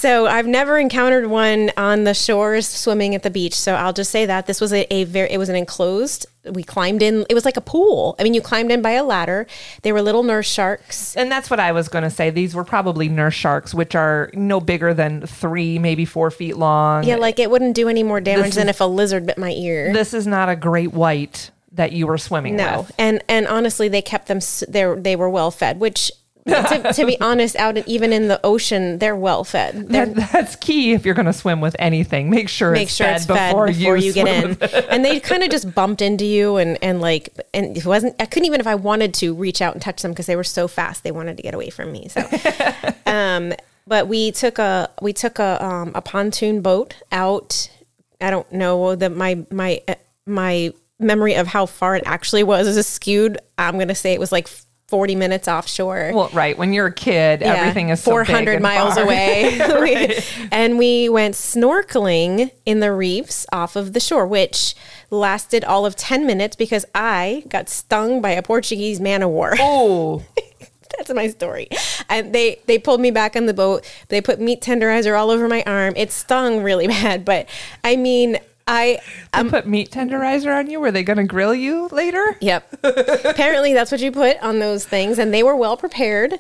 so 0.01 0.27
I've 0.27 0.47
never 0.47 0.79
encountered 0.79 1.27
one 1.27 1.71
on 1.77 2.05
the 2.05 2.15
shores 2.15 2.67
swimming 2.67 3.15
at 3.15 3.23
the 3.23 3.31
beach. 3.31 3.55
So 3.55 3.75
I'll 3.75 3.93
just 3.93 4.11
say 4.11 4.27
that 4.27 4.47
this 4.47 4.61
was 4.61 4.73
a, 4.73 4.93
a 4.93 5.05
very 5.05 5.31
it 5.31 5.39
was 5.39 5.49
an 5.49 5.57
enclosed. 5.57 6.27
We 6.51 6.63
climbed 6.63 7.03
in. 7.03 7.27
It 7.29 7.35
was 7.35 7.45
like 7.45 7.59
a 7.59 7.61
pool. 7.61 8.17
I 8.19 8.23
mean, 8.23 8.33
you 8.33 8.41
climbed 8.41 8.73
in 8.73 8.81
by 8.81 8.93
a 8.93 9.05
ladder. 9.05 9.47
They 9.83 9.93
were 9.93 10.01
little 10.01 10.23
nurse 10.23 10.51
sharks. 10.51 11.15
And 11.15 11.31
that's 11.31 11.51
what 11.51 11.61
I 11.61 11.73
was 11.73 11.89
going 11.89 12.05
to 12.05 12.11
say. 12.11 12.31
These 12.31 12.55
were 12.55 12.65
probably 12.65 13.09
nurse 13.11 13.35
sharks, 13.35 13.75
which 13.75 13.95
are 13.95 14.31
no 14.33 14.59
bigger 14.59 14.95
than 14.95 15.27
three, 15.27 15.79
maybe 15.79 16.07
four 16.07 16.31
feet 16.31 16.57
long. 16.57 17.05
Yeah, 17.05 17.17
like 17.17 17.39
it 17.39 17.51
wouldn't 17.51 17.75
do 17.77 17.89
any 17.91 18.03
more 18.03 18.21
damage 18.23 18.47
This 18.47 18.55
than 18.55 18.69
is- 18.71 18.77
if 18.77 18.81
a 18.81 18.85
lizard 18.85 19.27
bit 19.27 19.37
my 19.37 19.51
ear. 19.51 19.93
This 19.93 20.15
is 20.15 20.27
not 20.27 20.49
a 20.49 20.57
great 20.57 20.93
white 20.95 21.51
that 21.73 21.93
you 21.93 22.07
were 22.07 22.19
swimming 22.19 22.55
with 22.57 22.65
No, 22.65 22.81
with. 22.81 22.93
and 22.99 23.23
and 23.29 23.47
honestly, 23.47 23.89
they 23.89 24.03
kept 24.03 24.27
them. 24.27 24.41
They 24.67 24.93
they 24.97 25.15
were 25.17 25.29
well 25.31 25.51
fed. 25.53 25.79
Which, 25.79 26.11
to, 26.47 26.93
to 26.95 27.07
be 27.07 27.21
honest, 27.21 27.57
out 27.57 27.79
in, 27.79 27.89
even 27.89 28.13
in 28.13 28.29
the 28.29 28.41
ocean, 28.45 28.99
they're 28.99 29.17
well 29.17 29.45
fed. 29.45 29.89
They're 29.89 30.07
That, 30.07 30.33
that's 30.33 30.57
key 30.57 30.93
if 30.93 31.05
you're 31.05 31.15
going 31.15 31.27
to 31.27 31.33
swim 31.33 31.61
with 31.61 31.77
anything. 31.79 32.31
Make 32.31 32.49
sure 32.49 32.73
make 32.73 32.85
it's 32.85 32.97
sure 32.97 33.07
fed 33.07 33.17
it's 33.17 33.27
fed 33.27 33.51
before, 33.51 33.67
before, 33.67 33.97
you, 33.97 34.13
get 34.13 34.27
in. 34.27 34.57
and 34.91 35.05
they 35.05 35.21
kind 35.21 35.43
of 35.43 35.51
just 35.51 35.75
bumped 35.75 36.03
into 36.03 36.25
you, 36.25 36.57
and 36.57 36.79
and 36.83 37.01
like, 37.01 37.31
and 37.53 37.77
it 37.77 37.87
wasn't. 37.87 38.17
I 38.21 38.27
couldn't 38.27 38.47
even 38.47 38.61
if 38.61 38.67
I 38.67 38.75
wanted 38.75 39.15
to 39.15 39.35
reach 39.35 39.61
out 39.61 39.75
and 39.75 39.83
touch 39.83 40.03
them 40.03 40.13
because 40.13 40.27
they 40.27 40.37
were 40.37 40.45
so 40.45 40.69
fast. 40.69 41.03
They 41.03 41.13
wanted 41.13 41.37
to 41.37 41.43
get 41.43 41.55
away 41.55 41.71
from 41.71 41.93
me. 41.93 42.09
So, 42.09 42.27
um, 43.07 43.53
but 43.87 44.09
we 44.09 44.33
took 44.33 44.59
a 44.59 44.91
we 45.03 45.13
took 45.13 45.39
a 45.39 45.65
um, 45.65 45.93
a 45.95 46.03
pontoon 46.03 46.63
boat 46.63 46.95
out. 47.13 47.71
I 48.21 48.31
don't 48.31 48.51
know 48.53 48.95
that 48.95 49.15
my 49.15 49.45
my 49.51 49.83
uh, 49.89 49.95
my 50.27 50.73
memory 50.99 51.35
of 51.35 51.47
how 51.47 51.67
far 51.67 51.97
it 51.97 52.03
actually 52.07 52.43
was 52.43 52.67
is 52.69 52.87
skewed. 52.87 53.39
I'm 53.59 53.79
gonna 53.79 53.95
say 53.95 54.13
it 54.13 54.21
was 54.21 54.33
like 54.33 54.49
40 54.91 55.15
minutes 55.15 55.49
offshore. 55.49 56.11
Well, 56.13 56.29
right. 56.33 56.59
When 56.59 56.73
you're 56.73 56.89
a 56.89 56.93
kid, 56.93 57.41
Yeah, 57.41 57.55
everything 57.55 57.89
is 57.89 58.03
so 58.03 58.11
big 58.19 58.27
400 58.27 58.53
and 58.55 58.63
miles 58.63 58.95
far. 58.95 59.05
away. 59.05 59.59
We- 59.81 60.19
and 60.53 60.77
we 60.79 61.09
went 61.09 61.35
snorkeling 61.37 62.51
in 62.67 62.81
the 62.81 62.93
reefs 62.93 63.47
off 63.53 63.77
of 63.77 63.93
the 63.93 64.01
shore, 64.01 64.27
which 64.27 64.75
lasted 65.11 65.65
all 65.65 65.87
of 65.87 65.97
10 65.97 66.27
minutes 66.27 66.57
because 66.57 66.85
I 66.95 67.45
got 67.49 67.69
stung 67.69 68.21
by 68.21 68.31
a 68.31 68.43
Portuguese 68.43 69.01
man 69.01 69.23
of 69.23 69.31
war. 69.31 69.55
Oh, 69.61 70.23
That's 70.99 71.15
my 71.15 71.29
story. 71.29 71.69
And 72.09 72.35
they 72.35 72.59
they 72.67 72.77
pulled 72.79 73.01
me 73.01 73.11
back 73.13 73.37
on 73.37 73.47
the 73.47 73.55
boat. 73.55 73.89
They 74.09 74.21
put 74.21 74.41
meat 74.41 74.61
tenderizer 74.61 75.17
all 75.19 75.31
over 75.31 75.49
my 75.49 75.63
arm. 75.65 75.95
It 75.97 76.11
stung 76.11 76.63
really 76.65 76.89
bad, 76.89 77.25
but 77.25 77.49
I 77.85 77.95
mean, 77.97 78.39
I 78.71 79.01
I 79.35 79.43
put 79.49 79.67
meat 79.67 79.91
tenderizer 79.91 80.57
on 80.57 80.71
you. 80.71 80.79
Were 80.79 80.93
they 80.93 81.03
going 81.03 81.17
to 81.17 81.25
grill 81.25 81.55
you 81.55 81.89
later? 81.89 82.37
Yep. 82.41 82.79
Apparently, 83.25 83.75
that's 83.75 83.91
what 83.91 84.01
you 84.01 84.13
put 84.13 84.39
on 84.43 84.61
those 84.61 84.87
things, 84.87 85.19
and 85.19 85.35
they 85.35 85.43
were 85.43 85.57
well 85.57 85.77
prepared. 85.77 86.35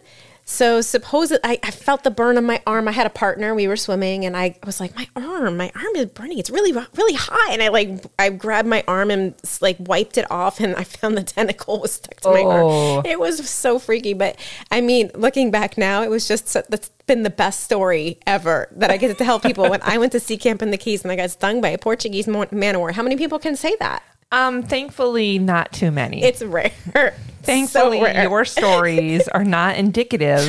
So 0.44 0.80
suppose 0.80 1.32
I, 1.44 1.58
I 1.62 1.70
felt 1.70 2.02
the 2.02 2.10
burn 2.10 2.36
on 2.36 2.44
my 2.44 2.60
arm. 2.66 2.88
I 2.88 2.92
had 2.92 3.06
a 3.06 3.10
partner. 3.10 3.54
We 3.54 3.68
were 3.68 3.76
swimming, 3.76 4.24
and 4.24 4.36
I 4.36 4.56
was 4.66 4.80
like, 4.80 4.96
my 4.96 5.06
arm, 5.14 5.56
my 5.56 5.70
arm 5.76 5.94
is 5.96 6.06
burning. 6.06 6.38
It's 6.38 6.50
really, 6.50 6.72
really 6.72 7.14
hot. 7.14 7.50
And 7.52 7.62
I 7.62 7.68
like, 7.68 8.04
I 8.18 8.30
grabbed 8.30 8.66
my 8.68 8.82
arm 8.88 9.10
and 9.12 9.34
like 9.60 9.76
wiped 9.78 10.18
it 10.18 10.28
off, 10.30 10.58
and 10.58 10.74
I 10.74 10.82
found 10.84 11.16
the 11.16 11.22
tentacle 11.22 11.78
was 11.80 11.92
stuck 11.92 12.18
to 12.20 12.30
my 12.30 12.40
Oh. 12.40 12.96
arm. 12.96 13.06
It 13.06 13.20
was 13.20 13.48
so 13.48 13.78
freaky. 13.78 14.12
But 14.12 14.36
I 14.70 14.80
mean, 14.80 15.10
looking 15.14 15.50
back 15.52 15.78
now, 15.78 16.02
it 16.02 16.10
was 16.10 16.26
just 16.26 16.52
that's 16.52 16.88
been 17.06 17.22
the 17.22 17.30
best 17.30 17.60
story 17.64 18.18
ever 18.26 18.68
that 18.72 18.90
I 18.90 18.96
get 18.96 19.16
to 19.16 19.24
tell 19.24 19.38
people. 19.40 19.68
when 19.70 19.80
I 19.82 19.98
went 19.98 20.12
to 20.12 20.20
sea 20.20 20.36
camp 20.36 20.62
in 20.62 20.70
the 20.72 20.78
Keys 20.78 21.02
and 21.02 21.12
I 21.12 21.16
got 21.16 21.30
stung 21.30 21.60
by 21.60 21.68
a 21.68 21.78
Portuguese 21.78 22.26
man 22.26 22.76
o' 22.76 22.78
war. 22.80 22.92
How 22.92 23.02
many 23.02 23.16
people 23.16 23.38
can 23.38 23.54
say 23.56 23.76
that? 23.80 24.02
Um, 24.32 24.62
thankfully, 24.62 25.38
not 25.38 25.72
too 25.72 25.90
many. 25.90 26.22
It's 26.22 26.42
rare. 26.42 26.72
Thankfully, 27.42 27.98
So 27.98 28.04
rare. 28.04 28.22
your 28.24 28.44
stories 28.44 29.26
are 29.28 29.44
not 29.44 29.76
indicative. 29.76 30.40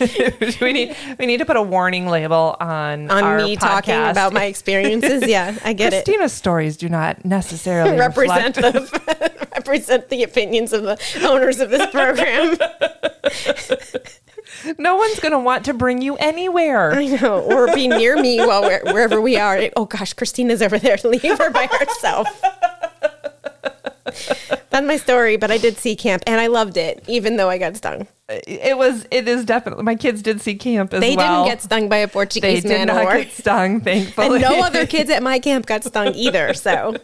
we 0.60 0.72
need 0.72 0.96
we 1.18 1.26
need 1.26 1.38
to 1.38 1.44
put 1.44 1.56
a 1.56 1.62
warning 1.62 2.06
label 2.06 2.56
on 2.60 3.10
on 3.10 3.44
me 3.44 3.56
talking 3.56 3.96
about 3.96 4.32
my 4.32 4.44
experiences. 4.44 5.26
Yeah, 5.26 5.58
I 5.64 5.72
get 5.72 5.92
it. 5.92 6.04
Christina's 6.04 6.32
stories 6.32 6.76
do 6.76 6.88
not 6.88 7.24
necessarily 7.24 7.98
Represent 7.98 8.54
the 8.54 9.48
represent 9.56 10.08
the 10.08 10.22
opinions 10.22 10.72
of 10.72 10.84
the 10.84 10.96
owners 11.28 11.58
of 11.58 11.70
this 11.70 11.90
program. 11.90 12.56
No 14.78 14.96
one's 14.96 15.18
going 15.20 15.32
to 15.32 15.38
want 15.38 15.64
to 15.66 15.74
bring 15.74 16.00
you 16.00 16.16
anywhere. 16.16 16.92
I 16.92 17.06
know, 17.06 17.40
or 17.40 17.74
be 17.74 17.88
near 17.88 18.16
me 18.20 18.38
while 18.38 18.62
we're 18.62 18.82
wherever 18.84 19.20
we 19.20 19.36
are. 19.36 19.68
Oh 19.76 19.84
gosh, 19.84 20.12
Christina's 20.12 20.62
over 20.62 20.78
there. 20.78 20.96
Leave 21.04 21.38
her 21.38 21.50
by 21.50 21.66
herself. 21.66 22.28
That's 24.70 24.86
my 24.86 24.96
story, 24.96 25.36
but 25.36 25.50
I 25.50 25.58
did 25.58 25.76
sea 25.78 25.96
camp 25.96 26.22
and 26.26 26.40
I 26.40 26.46
loved 26.46 26.76
it, 26.76 27.04
even 27.06 27.36
though 27.36 27.48
I 27.50 27.58
got 27.58 27.76
stung. 27.76 28.06
It 28.28 28.78
was. 28.78 29.06
It 29.10 29.26
is 29.26 29.44
definitely. 29.44 29.82
My 29.84 29.96
kids 29.96 30.22
did 30.22 30.40
sea 30.40 30.54
camp 30.54 30.94
as 30.94 31.00
They 31.00 31.16
well. 31.16 31.44
didn't 31.44 31.56
get 31.56 31.62
stung 31.62 31.88
by 31.88 31.96
a 31.98 32.08
Portuguese 32.08 32.64
man 32.64 32.88
horse. 32.88 32.92
They 32.92 32.96
did 32.96 33.02
man 33.02 33.04
not 33.04 33.14
or 33.14 33.24
get 33.24 33.32
stung. 33.36 33.80
Thankfully, 33.80 34.42
and 34.42 34.42
no 34.42 34.60
other 34.64 34.86
kids 34.86 35.10
at 35.10 35.22
my 35.22 35.38
camp 35.40 35.66
got 35.66 35.82
stung 35.84 36.14
either. 36.14 36.54
So 36.54 36.96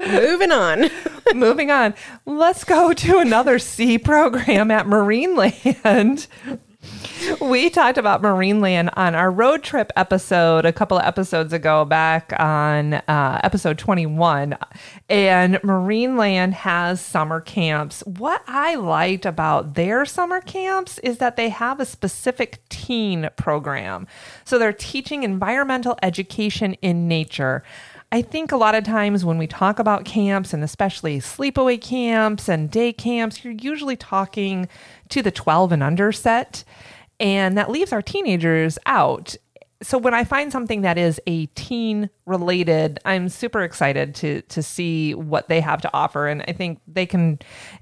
moving 0.00 0.52
on. 0.52 0.88
Moving 1.34 1.70
on, 1.70 1.92
let's 2.24 2.64
go 2.64 2.94
to 2.94 3.18
another 3.18 3.58
sea 3.58 3.98
program 3.98 4.70
at 4.70 4.86
Marineland. 4.86 6.26
We 7.40 7.68
talked 7.68 7.98
about 7.98 8.22
Marineland 8.22 8.90
on 8.96 9.14
our 9.14 9.30
road 9.30 9.62
trip 9.62 9.92
episode 9.96 10.64
a 10.64 10.72
couple 10.72 10.98
of 10.98 11.04
episodes 11.04 11.52
ago, 11.52 11.84
back 11.84 12.32
on 12.38 12.94
uh, 12.94 13.40
episode 13.44 13.78
21. 13.78 14.56
And 15.08 15.54
Marineland 15.56 16.52
has 16.52 17.00
summer 17.00 17.40
camps. 17.40 18.02
What 18.06 18.42
I 18.46 18.76
liked 18.76 19.26
about 19.26 19.74
their 19.74 20.04
summer 20.04 20.40
camps 20.40 20.98
is 21.00 21.18
that 21.18 21.36
they 21.36 21.48
have 21.48 21.80
a 21.80 21.84
specific 21.84 22.60
teen 22.68 23.28
program. 23.36 24.06
So 24.44 24.58
they're 24.58 24.72
teaching 24.72 25.22
environmental 25.22 25.98
education 26.02 26.74
in 26.74 27.08
nature. 27.08 27.62
I 28.10 28.22
think 28.22 28.52
a 28.52 28.56
lot 28.56 28.74
of 28.74 28.84
times 28.84 29.24
when 29.24 29.36
we 29.36 29.46
talk 29.46 29.78
about 29.78 30.06
camps 30.06 30.54
and 30.54 30.64
especially 30.64 31.20
sleepaway 31.20 31.80
camps 31.80 32.48
and 32.48 32.70
day 32.70 32.92
camps, 32.92 33.44
you're 33.44 33.52
usually 33.52 33.96
talking 33.96 34.66
to 35.10 35.20
the 35.20 35.30
12 35.30 35.72
and 35.72 35.82
under 35.82 36.10
set, 36.10 36.64
and 37.20 37.58
that 37.58 37.70
leaves 37.70 37.92
our 37.92 38.00
teenagers 38.00 38.78
out. 38.86 39.36
So 39.82 39.98
when 39.98 40.14
I 40.14 40.24
find 40.24 40.50
something 40.50 40.80
that 40.82 40.96
is 40.96 41.20
a 41.26 41.46
teen 41.46 42.08
related, 42.24 42.98
I'm 43.04 43.28
super 43.28 43.62
excited 43.62 44.14
to 44.16 44.40
to 44.42 44.62
see 44.62 45.14
what 45.14 45.48
they 45.48 45.60
have 45.60 45.82
to 45.82 45.90
offer 45.92 46.26
and 46.26 46.42
I 46.48 46.52
think 46.52 46.80
they 46.88 47.06
can 47.06 47.38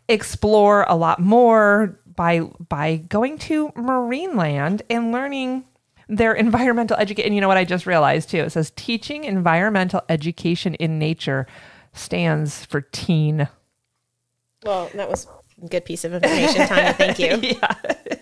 explore 0.09 0.85
a 0.89 0.97
lot 0.97 1.21
more 1.21 1.99
by 2.17 2.41
by 2.41 2.97
going 2.97 3.39
to 3.39 3.69
Marineland 3.71 4.83
and 4.91 5.13
learning 5.13 5.65
their 6.09 6.35
environmental 6.35 6.97
education. 6.97 7.27
And 7.27 7.35
you 7.35 7.41
know 7.41 7.49
what 7.49 7.57
I 7.57 7.65
just 7.65 7.87
realized 7.87 8.31
too? 8.31 8.39
It 8.39 8.51
says 8.51 8.73
teaching 8.77 9.25
environmental 9.25 10.03
education 10.09 10.75
in 10.75 10.99
nature 10.99 11.47
stands 11.93 12.65
for 12.65 12.81
teen. 12.81 13.49
Well, 14.65 14.91
that 14.95 15.09
was 15.09 15.27
a 15.63 15.69
good 15.69 15.85
piece 15.85 16.05
of 16.05 16.15
information, 16.15 16.67
Tanya. 16.67 16.93
Thank 16.93 17.19
you. 17.19 17.59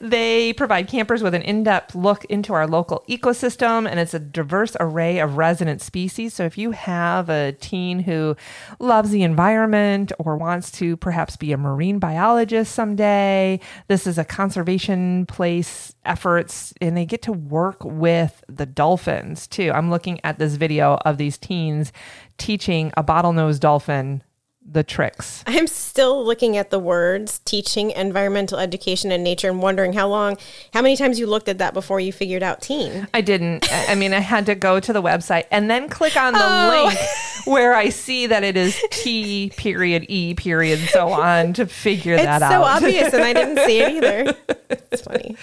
They 0.00 0.54
provide 0.54 0.88
campers 0.88 1.22
with 1.22 1.34
an 1.34 1.42
in 1.42 1.62
depth 1.62 1.94
look 1.94 2.24
into 2.24 2.54
our 2.54 2.66
local 2.66 3.04
ecosystem, 3.06 3.86
and 3.86 4.00
it's 4.00 4.14
a 4.14 4.18
diverse 4.18 4.74
array 4.80 5.18
of 5.18 5.36
resident 5.36 5.82
species. 5.82 6.32
So, 6.32 6.44
if 6.44 6.56
you 6.56 6.70
have 6.70 7.28
a 7.28 7.52
teen 7.52 8.00
who 8.00 8.34
loves 8.78 9.10
the 9.10 9.22
environment 9.22 10.10
or 10.18 10.38
wants 10.38 10.70
to 10.72 10.96
perhaps 10.96 11.36
be 11.36 11.52
a 11.52 11.58
marine 11.58 11.98
biologist 11.98 12.74
someday, 12.74 13.60
this 13.88 14.06
is 14.06 14.16
a 14.16 14.24
conservation 14.24 15.26
place 15.26 15.94
efforts, 16.06 16.72
and 16.80 16.96
they 16.96 17.04
get 17.04 17.20
to 17.22 17.32
work 17.32 17.84
with 17.84 18.42
the 18.48 18.64
dolphins 18.66 19.46
too. 19.46 19.70
I'm 19.70 19.90
looking 19.90 20.18
at 20.24 20.38
this 20.38 20.54
video 20.54 20.96
of 21.04 21.18
these 21.18 21.36
teens 21.36 21.92
teaching 22.38 22.90
a 22.96 23.04
bottlenose 23.04 23.60
dolphin 23.60 24.22
the 24.64 24.84
tricks. 24.84 25.42
I'm 25.46 25.66
still 25.66 26.24
looking 26.24 26.56
at 26.56 26.70
the 26.70 26.78
words 26.78 27.40
teaching 27.40 27.90
environmental 27.90 28.58
education 28.58 29.10
and 29.10 29.24
nature 29.24 29.48
and 29.48 29.62
wondering 29.62 29.94
how 29.94 30.08
long, 30.08 30.38
how 30.72 30.82
many 30.82 30.96
times 30.96 31.18
you 31.18 31.26
looked 31.26 31.48
at 31.48 31.58
that 31.58 31.74
before 31.74 31.98
you 31.98 32.12
figured 32.12 32.42
out 32.42 32.60
teen. 32.60 33.08
I 33.14 33.20
didn't. 33.20 33.66
I 33.72 33.94
mean, 33.94 34.12
I 34.12 34.20
had 34.20 34.46
to 34.46 34.54
go 34.54 34.78
to 34.78 34.92
the 34.92 35.02
website 35.02 35.44
and 35.50 35.70
then 35.70 35.88
click 35.88 36.16
on 36.16 36.34
the 36.34 36.40
oh. 36.42 36.84
link 36.86 36.98
where 37.46 37.74
I 37.74 37.88
see 37.88 38.26
that 38.26 38.44
it 38.44 38.56
is 38.56 38.80
T 38.90 39.50
period 39.56 40.06
E 40.08 40.34
period 40.34 40.78
so 40.90 41.10
on 41.12 41.52
to 41.54 41.66
figure 41.66 42.14
it's 42.14 42.24
that 42.24 42.42
out. 42.42 42.52
It's 42.52 42.54
so 42.54 42.62
obvious, 42.62 43.14
and 43.14 43.22
I 43.22 43.32
didn't 43.32 43.64
see 43.66 43.80
it 43.80 43.92
either. 43.92 44.36
It's 44.92 45.02
funny. 45.02 45.36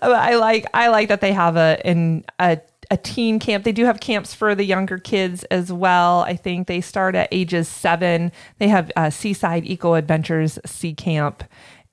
I 0.00 0.36
like 0.36 0.66
I 0.72 0.88
like 0.88 1.08
that 1.08 1.20
they 1.20 1.32
have 1.32 1.56
a 1.56 1.78
in 1.84 2.24
a 2.38 2.58
a 2.90 2.96
teen 2.96 3.38
camp. 3.38 3.64
They 3.64 3.72
do 3.72 3.84
have 3.84 4.00
camps 4.00 4.34
for 4.34 4.54
the 4.54 4.64
younger 4.64 4.98
kids 4.98 5.44
as 5.44 5.72
well. 5.72 6.20
I 6.20 6.36
think 6.36 6.66
they 6.66 6.80
start 6.80 7.14
at 7.14 7.28
ages 7.32 7.68
seven. 7.68 8.32
They 8.58 8.68
have 8.68 8.90
uh, 8.96 9.10
Seaside 9.10 9.64
Eco 9.64 9.94
Adventures 9.94 10.58
Sea 10.66 10.94
Camp. 10.94 11.44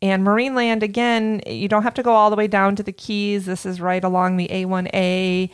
And 0.02 0.26
Marineland, 0.26 0.82
again, 0.82 1.42
you 1.46 1.68
don't 1.68 1.84
have 1.84 1.94
to 1.94 2.04
go 2.04 2.14
all 2.14 2.30
the 2.30 2.36
way 2.36 2.48
down 2.48 2.76
to 2.76 2.84
the 2.84 2.92
Keys. 2.92 3.46
This 3.46 3.66
is 3.66 3.80
right 3.80 4.04
along 4.04 4.38
the 4.38 4.48
A1A 4.48 5.52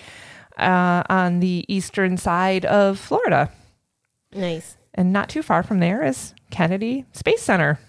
uh, 0.57 1.03
on 1.09 1.39
the 1.41 1.65
eastern 1.67 2.17
side 2.17 2.65
of 2.65 2.97
Florida. 2.97 3.51
Nice. 4.33 4.77
And 4.93 5.11
not 5.11 5.29
too 5.29 5.43
far 5.43 5.63
from 5.63 5.79
there 5.79 6.03
is 6.03 6.33
Kennedy 6.49 7.05
Space 7.11 7.41
Center. 7.41 7.79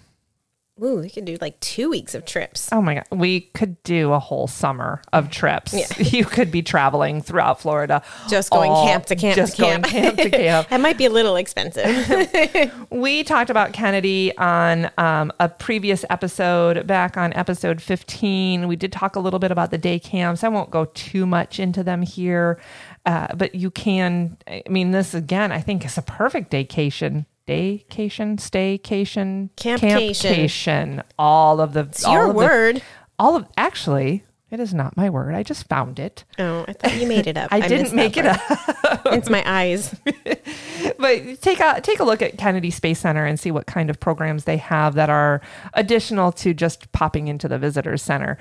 Ooh, 0.81 1.01
we 1.01 1.09
could 1.09 1.25
do 1.25 1.37
like 1.41 1.59
two 1.59 1.89
weeks 1.89 2.15
of 2.15 2.25
trips. 2.25 2.69
Oh 2.71 2.81
my 2.81 2.95
God. 2.95 3.05
We 3.11 3.41
could 3.41 3.81
do 3.83 4.13
a 4.13 4.19
whole 4.19 4.47
summer 4.47 5.01
of 5.13 5.29
trips. 5.29 5.73
Yeah. 5.73 5.87
You 6.09 6.25
could 6.25 6.49
be 6.49 6.63
traveling 6.63 7.21
throughout 7.21 7.61
Florida. 7.61 8.01
Just 8.29 8.49
going 8.49 8.71
all, 8.71 8.87
camp 8.87 9.05
to 9.07 9.15
camp 9.15 9.35
just 9.35 9.57
to 9.57 9.61
camp. 9.63 9.85
camp 9.85 10.17
to 10.17 10.29
camp. 10.29 10.67
that 10.69 10.81
might 10.81 10.97
be 10.97 11.05
a 11.05 11.09
little 11.09 11.35
expensive. 11.35 11.87
we 12.89 13.23
talked 13.23 13.51
about 13.51 13.73
Kennedy 13.73 14.35
on 14.37 14.89
um, 14.97 15.31
a 15.39 15.47
previous 15.47 16.03
episode, 16.09 16.87
back 16.87 17.15
on 17.15 17.31
episode 17.33 17.79
15. 17.79 18.67
We 18.67 18.75
did 18.75 18.91
talk 18.91 19.15
a 19.15 19.19
little 19.19 19.39
bit 19.39 19.51
about 19.51 19.69
the 19.69 19.77
day 19.77 19.99
camps. 19.99 20.43
I 20.43 20.47
won't 20.47 20.71
go 20.71 20.85
too 20.85 21.27
much 21.27 21.59
into 21.59 21.83
them 21.83 22.01
here. 22.01 22.59
Uh, 23.05 23.27
but 23.35 23.53
you 23.53 23.69
can, 23.69 24.37
I 24.47 24.63
mean, 24.69 24.91
this 24.91 25.13
again, 25.13 25.51
I 25.51 25.61
think 25.61 25.85
is 25.85 25.97
a 25.97 26.01
perfect 26.01 26.49
vacation 26.49 27.25
staycation, 27.49 29.49
campcation, 29.55 29.55
campcation 29.55 31.03
all 31.17 31.59
of 31.59 31.73
the 31.73 31.81
it's 31.81 32.05
all 32.05 32.13
your 32.13 32.29
of 32.29 32.35
word. 32.35 32.75
The, 32.77 32.81
all 33.17 33.35
of 33.35 33.47
actually, 33.57 34.23
it 34.49 34.59
is 34.59 34.73
not 34.73 34.97
my 34.97 35.09
word. 35.09 35.35
I 35.35 35.43
just 35.43 35.67
found 35.67 35.99
it. 35.99 36.23
Oh, 36.39 36.65
I 36.67 36.73
thought 36.73 36.95
you 36.95 37.07
made 37.07 37.27
it 37.27 37.37
up. 37.37 37.49
I, 37.51 37.57
I 37.57 37.67
didn't 37.67 37.93
make 37.93 38.17
it 38.17 38.25
up. 38.25 38.39
it's 39.05 39.29
my 39.29 39.43
eyes. 39.45 39.95
but 40.97 41.41
take 41.41 41.59
a 41.59 41.79
take 41.81 41.99
a 41.99 42.03
look 42.03 42.21
at 42.21 42.37
Kennedy 42.37 42.71
Space 42.71 42.99
Center 42.99 43.25
and 43.25 43.39
see 43.39 43.51
what 43.51 43.67
kind 43.67 43.89
of 43.89 43.99
programs 43.99 44.45
they 44.45 44.57
have 44.57 44.95
that 44.95 45.09
are 45.09 45.41
additional 45.73 46.31
to 46.33 46.53
just 46.53 46.91
popping 46.91 47.27
into 47.27 47.47
the 47.47 47.59
visitors 47.59 48.01
center. 48.01 48.37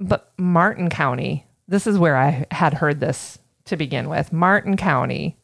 But 0.00 0.32
Martin 0.38 0.88
County, 0.88 1.46
this 1.68 1.86
is 1.86 1.98
where 1.98 2.16
I 2.16 2.46
had 2.50 2.74
heard 2.74 3.00
this 3.00 3.38
to 3.66 3.76
begin 3.76 4.08
with. 4.08 4.32
Martin 4.32 4.76
County 4.76 5.36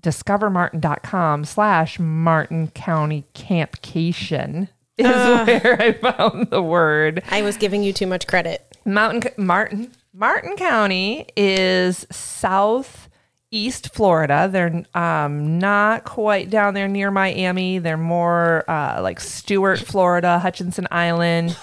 discovermartin.com 0.00 1.44
slash 1.44 1.98
Martin 1.98 2.68
County 2.68 3.24
Campcation 3.34 4.68
is 4.98 5.06
uh, 5.06 5.44
where 5.44 5.80
I 5.80 5.92
found 5.92 6.50
the 6.50 6.62
word. 6.62 7.22
I 7.30 7.42
was 7.42 7.56
giving 7.56 7.82
you 7.82 7.92
too 7.92 8.06
much 8.06 8.26
credit. 8.26 8.66
Mountain 8.84 9.32
Martin 9.36 9.92
Martin 10.12 10.56
County 10.56 11.26
is 11.36 12.06
south 12.10 13.08
East 13.50 13.92
Florida. 13.94 14.48
They're 14.50 14.84
um, 14.94 15.58
not 15.58 16.04
quite 16.04 16.50
down 16.50 16.74
there 16.74 16.88
near 16.88 17.10
Miami. 17.10 17.78
They're 17.78 17.96
more 17.96 18.64
uh, 18.68 19.00
like 19.02 19.20
Stuart, 19.20 19.80
Florida, 19.80 20.38
Hutchinson 20.38 20.86
Island. 20.90 21.56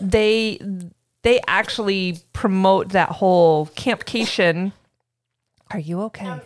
They 0.00 0.60
they 1.22 1.40
actually 1.46 2.18
promote 2.32 2.90
that 2.90 3.08
whole 3.10 3.66
campcation 3.68 4.72
are 5.72 5.78
you 5.78 6.02
okay? 6.02 6.26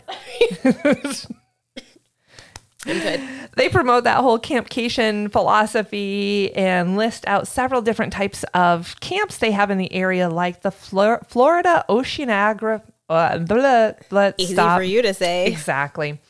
I'm 2.88 3.00
good. 3.00 3.20
They 3.56 3.68
promote 3.68 4.04
that 4.04 4.18
whole 4.18 4.38
campcation 4.38 5.30
philosophy 5.32 6.54
and 6.54 6.96
list 6.96 7.26
out 7.26 7.48
several 7.48 7.82
different 7.82 8.12
types 8.12 8.44
of 8.54 8.98
camps 9.00 9.38
they 9.38 9.50
have 9.50 9.70
in 9.70 9.78
the 9.78 9.92
area, 9.92 10.28
like 10.28 10.62
the 10.62 10.70
Flor- 10.70 11.22
Florida 11.26 11.84
Oceanographic. 11.88 12.82
Uh, 13.08 13.38
blah, 13.38 13.92
blah, 14.10 14.32
Easy 14.36 14.54
stop. 14.54 14.78
for 14.78 14.82
you 14.82 15.00
to 15.02 15.14
say. 15.14 15.46
Exactly. 15.46 16.20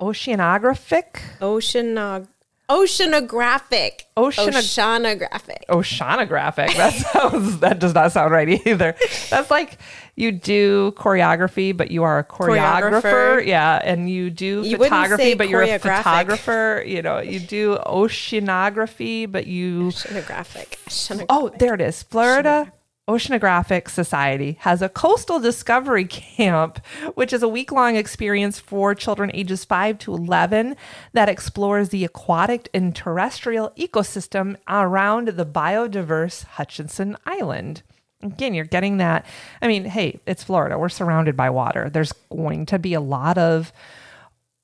Oceanographic. 0.00 1.20
Oceanog. 1.40 2.28
Oceanographic. 2.70 4.04
Oceanographic. 4.16 5.66
Oceanographic. 5.68 6.76
That 6.76 6.92
sounds 7.12 7.58
that 7.58 7.80
does 7.80 7.94
not 7.94 8.12
sound 8.12 8.32
right 8.32 8.64
either. 8.66 8.94
That's 9.28 9.50
like 9.50 9.78
you 10.14 10.30
do 10.30 10.92
choreography, 10.92 11.76
but 11.76 11.90
you 11.90 12.04
are 12.04 12.20
a 12.20 12.24
choreographer. 12.24 13.02
choreographer. 13.02 13.46
Yeah, 13.46 13.80
and 13.82 14.08
you 14.08 14.30
do 14.30 14.62
you 14.62 14.76
photography, 14.76 15.34
but 15.34 15.48
you're 15.48 15.62
a 15.62 15.78
photographer. 15.78 16.84
You 16.86 17.02
know, 17.02 17.18
you 17.18 17.40
do 17.40 17.76
oceanography, 17.86 19.30
but 19.30 19.46
you 19.46 19.88
oceanographic. 19.88 20.78
oceanographic. 20.86 21.26
Oh, 21.28 21.50
there 21.58 21.74
it 21.74 21.80
is. 21.80 22.04
Florida 22.04 22.72
Oceanographic 23.10 23.90
Society 23.90 24.56
has 24.60 24.80
a 24.80 24.88
coastal 24.88 25.40
discovery 25.40 26.04
camp, 26.08 26.78
which 27.16 27.32
is 27.32 27.42
a 27.42 27.48
week 27.48 27.72
long 27.72 27.96
experience 27.96 28.60
for 28.60 28.94
children 28.94 29.32
ages 29.34 29.64
5 29.64 29.98
to 29.98 30.14
11 30.14 30.76
that 31.12 31.28
explores 31.28 31.88
the 31.88 32.04
aquatic 32.04 32.68
and 32.72 32.94
terrestrial 32.94 33.72
ecosystem 33.76 34.54
around 34.68 35.26
the 35.26 35.44
biodiverse 35.44 36.44
Hutchinson 36.44 37.16
Island. 37.26 37.82
Again, 38.22 38.54
you're 38.54 38.64
getting 38.64 38.98
that. 38.98 39.26
I 39.60 39.66
mean, 39.66 39.86
hey, 39.86 40.20
it's 40.24 40.44
Florida. 40.44 40.78
We're 40.78 40.88
surrounded 40.88 41.36
by 41.36 41.50
water. 41.50 41.90
There's 41.90 42.12
going 42.30 42.64
to 42.66 42.78
be 42.78 42.94
a 42.94 43.00
lot 43.00 43.38
of 43.38 43.72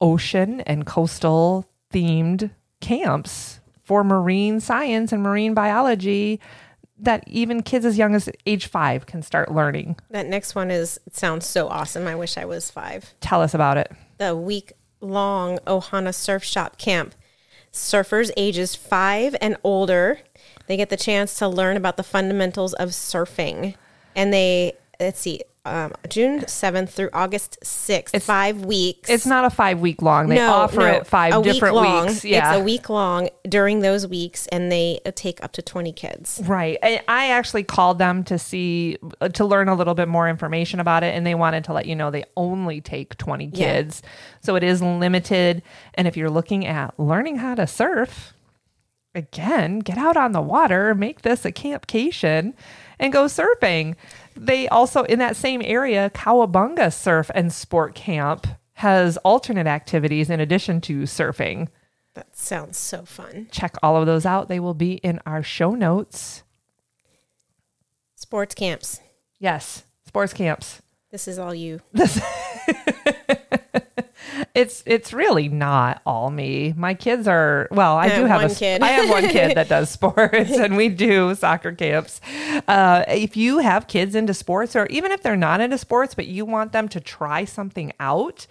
ocean 0.00 0.60
and 0.60 0.86
coastal 0.86 1.68
themed 1.92 2.50
camps 2.80 3.58
for 3.82 4.04
marine 4.04 4.60
science 4.60 5.10
and 5.10 5.24
marine 5.24 5.52
biology 5.52 6.40
that 6.98 7.24
even 7.26 7.62
kids 7.62 7.84
as 7.84 7.98
young 7.98 8.14
as 8.14 8.28
age 8.46 8.66
five 8.66 9.06
can 9.06 9.22
start 9.22 9.52
learning. 9.52 9.96
That 10.10 10.26
next 10.26 10.54
one 10.54 10.70
is 10.70 10.98
sounds 11.12 11.46
so 11.46 11.68
awesome. 11.68 12.06
I 12.06 12.14
wish 12.14 12.36
I 12.36 12.44
was 12.44 12.70
five. 12.70 13.14
Tell 13.20 13.42
us 13.42 13.54
about 13.54 13.76
it. 13.76 13.92
The 14.18 14.36
week 14.36 14.72
long 15.00 15.58
Ohana 15.66 16.14
Surf 16.14 16.44
Shop 16.44 16.78
Camp. 16.78 17.14
Surfers 17.72 18.30
ages 18.38 18.74
five 18.74 19.36
and 19.40 19.56
older, 19.62 20.20
they 20.66 20.78
get 20.78 20.88
the 20.88 20.96
chance 20.96 21.38
to 21.38 21.46
learn 21.48 21.76
about 21.76 21.98
the 21.98 22.02
fundamentals 22.02 22.72
of 22.74 22.90
surfing. 22.90 23.74
And 24.14 24.32
they 24.32 24.72
let's 24.98 25.20
see, 25.20 25.42
um, 25.66 25.92
June 26.08 26.40
7th 26.40 26.90
through 26.90 27.10
August 27.12 27.58
6th, 27.62 28.10
it's, 28.14 28.24
five 28.24 28.64
weeks. 28.64 29.10
It's 29.10 29.26
not 29.26 29.44
a 29.44 29.50
five 29.50 29.80
week 29.80 30.00
long. 30.00 30.28
They 30.28 30.36
no, 30.36 30.52
offer 30.52 30.80
no, 30.80 30.86
it 30.86 31.06
five 31.06 31.42
different 31.42 31.74
week 31.74 31.84
long. 31.84 32.06
weeks. 32.06 32.24
Yeah. 32.24 32.52
It's 32.52 32.60
a 32.60 32.64
week 32.64 32.88
long 32.88 33.28
during 33.48 33.80
those 33.80 34.06
weeks, 34.06 34.46
and 34.48 34.70
they 34.70 35.00
take 35.14 35.42
up 35.42 35.52
to 35.52 35.62
20 35.62 35.92
kids. 35.92 36.40
Right. 36.44 36.78
I 36.82 37.30
actually 37.30 37.64
called 37.64 37.98
them 37.98 38.24
to 38.24 38.38
see, 38.38 38.96
to 39.34 39.44
learn 39.44 39.68
a 39.68 39.74
little 39.74 39.94
bit 39.94 40.08
more 40.08 40.28
information 40.28 40.80
about 40.80 41.02
it, 41.02 41.14
and 41.14 41.26
they 41.26 41.34
wanted 41.34 41.64
to 41.64 41.72
let 41.72 41.86
you 41.86 41.96
know 41.96 42.10
they 42.10 42.24
only 42.36 42.80
take 42.80 43.16
20 43.18 43.50
kids. 43.50 44.02
Yeah. 44.02 44.10
So 44.42 44.54
it 44.54 44.62
is 44.62 44.80
limited. 44.80 45.62
And 45.94 46.06
if 46.06 46.16
you're 46.16 46.30
looking 46.30 46.66
at 46.66 46.98
learning 46.98 47.36
how 47.36 47.56
to 47.56 47.66
surf, 47.66 48.34
again, 49.14 49.80
get 49.80 49.98
out 49.98 50.16
on 50.16 50.32
the 50.32 50.40
water, 50.40 50.94
make 50.94 51.22
this 51.22 51.44
a 51.44 51.50
campcation, 51.50 52.52
and 52.98 53.12
go 53.12 53.24
surfing 53.24 53.96
they 54.36 54.68
also 54.68 55.02
in 55.04 55.18
that 55.18 55.36
same 55.36 55.62
area, 55.64 56.10
Cowabunga 56.10 56.92
Surf 56.92 57.30
and 57.34 57.52
Sport 57.52 57.94
Camp 57.94 58.46
has 58.74 59.16
alternate 59.18 59.66
activities 59.66 60.28
in 60.28 60.40
addition 60.40 60.80
to 60.82 61.02
surfing. 61.02 61.68
That 62.14 62.36
sounds 62.36 62.78
so 62.78 63.04
fun. 63.04 63.48
Check 63.50 63.76
all 63.82 63.96
of 63.96 64.06
those 64.06 64.24
out. 64.24 64.48
They 64.48 64.60
will 64.60 64.74
be 64.74 64.94
in 64.94 65.20
our 65.26 65.42
show 65.42 65.74
notes. 65.74 66.42
Sports 68.14 68.54
camps. 68.54 69.00
Yes, 69.38 69.84
sports 70.06 70.32
camps. 70.32 70.80
This 71.10 71.28
is 71.28 71.38
all 71.38 71.54
you. 71.54 71.80
it's 74.56 74.82
it's 74.86 75.12
really 75.12 75.50
not 75.50 76.00
all 76.06 76.30
me. 76.30 76.72
My 76.78 76.94
kids 76.94 77.28
are 77.28 77.68
well. 77.70 77.96
I 77.96 78.06
I 78.06 78.16
do 78.16 78.24
have 78.24 78.40
have 78.40 78.52
a, 78.52 78.54
kid. 78.54 78.82
I 78.82 78.88
have 78.88 79.10
one 79.10 79.28
kid 79.28 79.54
that 79.54 79.68
does 79.68 79.90
sports, 79.96 80.50
and 80.50 80.78
we 80.78 80.88
do 80.88 81.34
soccer 81.34 81.72
camps. 81.72 82.22
Uh, 82.66 83.04
if 83.06 83.36
you 83.36 83.58
have 83.58 83.86
kids 83.86 84.14
into 84.14 84.32
sports, 84.32 84.74
or 84.74 84.86
even 84.86 85.12
if 85.12 85.22
they're 85.22 85.36
not 85.36 85.60
into 85.60 85.76
sports, 85.76 86.14
but 86.14 86.26
you 86.26 86.46
want 86.46 86.72
them 86.72 86.88
to 86.88 87.00
try 87.00 87.44
something 87.44 87.92
out, 88.00 88.46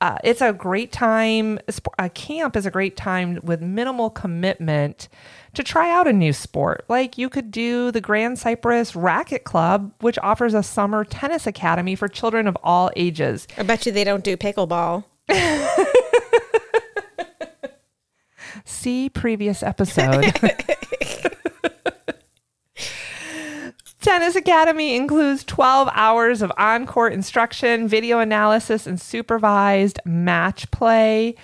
uh, 0.00 0.18
it's 0.22 0.40
a 0.40 0.52
great 0.52 0.92
time. 0.92 1.58
A 1.98 2.08
camp 2.08 2.56
is 2.56 2.64
a 2.64 2.70
great 2.70 2.96
time 2.96 3.40
with 3.42 3.60
minimal 3.60 4.08
commitment 4.08 5.08
to 5.54 5.64
try 5.64 5.90
out 5.90 6.06
a 6.06 6.12
new 6.12 6.32
sport. 6.32 6.84
Like 6.88 7.18
you 7.18 7.28
could 7.28 7.50
do 7.50 7.90
the 7.90 8.00
Grand 8.00 8.38
Cypress 8.38 8.94
Racket 8.94 9.42
Club, 9.42 9.92
which 9.98 10.16
offers 10.22 10.54
a 10.54 10.62
summer 10.62 11.04
tennis 11.04 11.44
academy 11.44 11.96
for 11.96 12.06
children 12.06 12.46
of 12.46 12.56
all 12.62 12.92
ages. 12.94 13.48
I 13.58 13.64
bet 13.64 13.84
you 13.84 13.90
they 13.90 14.04
don't 14.04 14.22
do 14.22 14.36
pickleball. 14.36 15.04
See 18.64 19.08
previous 19.08 19.62
episode. 19.62 20.34
Tennis 24.00 24.34
Academy 24.34 24.96
includes 24.96 25.44
12 25.44 25.88
hours 25.92 26.42
of 26.42 26.50
on 26.56 26.86
court 26.86 27.12
instruction, 27.12 27.86
video 27.86 28.18
analysis, 28.18 28.86
and 28.86 29.00
supervised 29.00 30.00
match 30.04 30.70
play. 30.70 31.36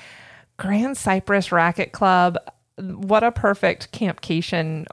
Grand 0.56 0.96
Cypress 0.96 1.52
Racket 1.52 1.92
Club, 1.92 2.38
what 2.78 3.22
a 3.22 3.30
perfect 3.30 3.92
campcation 3.92 4.86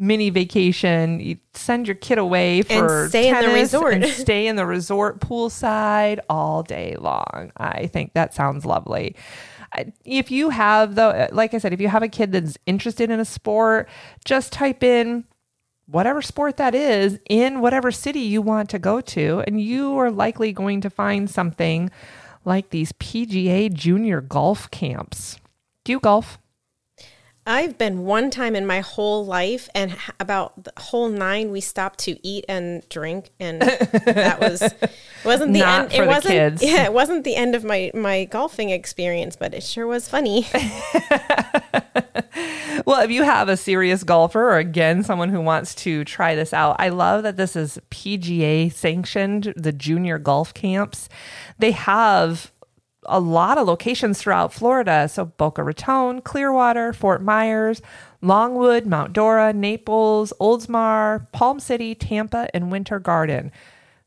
mini 0.00 0.30
vacation. 0.30 1.20
You 1.20 1.36
send 1.54 1.86
your 1.86 1.94
kid 1.94 2.18
away 2.18 2.62
for 2.62 3.02
and 3.02 3.10
stay 3.10 3.28
in 3.28 3.46
the 3.46 3.54
resort. 3.54 3.94
and 3.94 4.06
stay 4.08 4.46
in 4.48 4.56
the 4.56 4.66
resort 4.66 5.20
poolside 5.20 6.18
all 6.28 6.62
day 6.62 6.96
long. 6.98 7.52
I 7.58 7.86
think 7.86 8.14
that 8.14 8.34
sounds 8.34 8.64
lovely. 8.64 9.14
If 10.04 10.32
you 10.32 10.50
have 10.50 10.96
though, 10.96 11.10
uh, 11.10 11.28
like 11.30 11.54
I 11.54 11.58
said, 11.58 11.72
if 11.72 11.80
you 11.80 11.88
have 11.88 12.02
a 12.02 12.08
kid 12.08 12.32
that's 12.32 12.58
interested 12.66 13.10
in 13.10 13.20
a 13.20 13.24
sport, 13.24 13.88
just 14.24 14.52
type 14.52 14.82
in 14.82 15.24
whatever 15.86 16.22
sport 16.22 16.56
that 16.56 16.74
is 16.74 17.18
in 17.28 17.60
whatever 17.60 17.90
city 17.90 18.20
you 18.20 18.42
want 18.42 18.70
to 18.70 18.78
go 18.78 19.00
to, 19.00 19.44
and 19.46 19.60
you 19.60 19.96
are 19.98 20.10
likely 20.10 20.52
going 20.52 20.80
to 20.80 20.90
find 20.90 21.28
something 21.28 21.90
like 22.44 22.70
these 22.70 22.92
PGA 22.92 23.72
junior 23.72 24.20
golf 24.20 24.70
camps. 24.70 25.38
Do 25.84 25.92
you 25.92 26.00
golf? 26.00 26.38
I've 27.50 27.76
been 27.76 28.04
one 28.04 28.30
time 28.30 28.54
in 28.54 28.64
my 28.64 28.78
whole 28.80 29.26
life, 29.26 29.68
and 29.74 29.96
about 30.20 30.62
the 30.64 30.72
whole 30.78 31.08
nine, 31.08 31.50
we 31.50 31.60
stopped 31.60 31.98
to 32.00 32.16
eat 32.26 32.44
and 32.48 32.88
drink, 32.88 33.30
and 33.40 33.60
that 33.60 34.38
was 34.40 34.62
wasn't 35.24 35.52
the 35.54 35.58
Not 35.58 35.84
end. 35.84 35.92
it 35.92 36.00
the 36.02 36.06
wasn't 36.06 36.32
kids. 36.32 36.62
yeah, 36.62 36.84
it 36.84 36.92
wasn't 36.92 37.24
the 37.24 37.34
end 37.34 37.56
of 37.56 37.64
my 37.64 37.90
my 37.92 38.24
golfing 38.26 38.70
experience, 38.70 39.34
but 39.34 39.52
it 39.52 39.64
sure 39.64 39.86
was 39.86 40.08
funny. 40.08 40.46
Well, 42.86 43.02
if 43.02 43.10
you 43.10 43.24
have 43.24 43.48
a 43.48 43.56
serious 43.56 44.02
golfer 44.04 44.40
or 44.50 44.56
again 44.58 45.02
someone 45.02 45.28
who 45.28 45.40
wants 45.40 45.74
to 45.76 46.02
try 46.04 46.34
this 46.34 46.52
out, 46.52 46.76
I 46.78 46.88
love 46.88 47.22
that 47.24 47.36
this 47.36 47.54
is 47.54 47.78
PGA 47.90 48.72
sanctioned, 48.72 49.52
the 49.56 49.70
junior 49.72 50.18
golf 50.18 50.54
camps. 50.54 51.08
They 51.58 51.72
have 51.72 52.50
a 53.10 53.20
lot 53.20 53.58
of 53.58 53.66
locations 53.66 54.18
throughout 54.18 54.52
Florida. 54.52 55.08
So 55.08 55.26
Boca 55.26 55.62
Raton, 55.62 56.22
Clearwater, 56.22 56.92
Fort 56.92 57.22
Myers, 57.22 57.82
Longwood, 58.22 58.86
Mount 58.86 59.12
Dora, 59.12 59.52
Naples, 59.52 60.32
Oldsmar, 60.40 61.30
Palm 61.32 61.60
City, 61.60 61.94
Tampa, 61.94 62.48
and 62.54 62.70
Winter 62.70 62.98
Garden. 62.98 63.52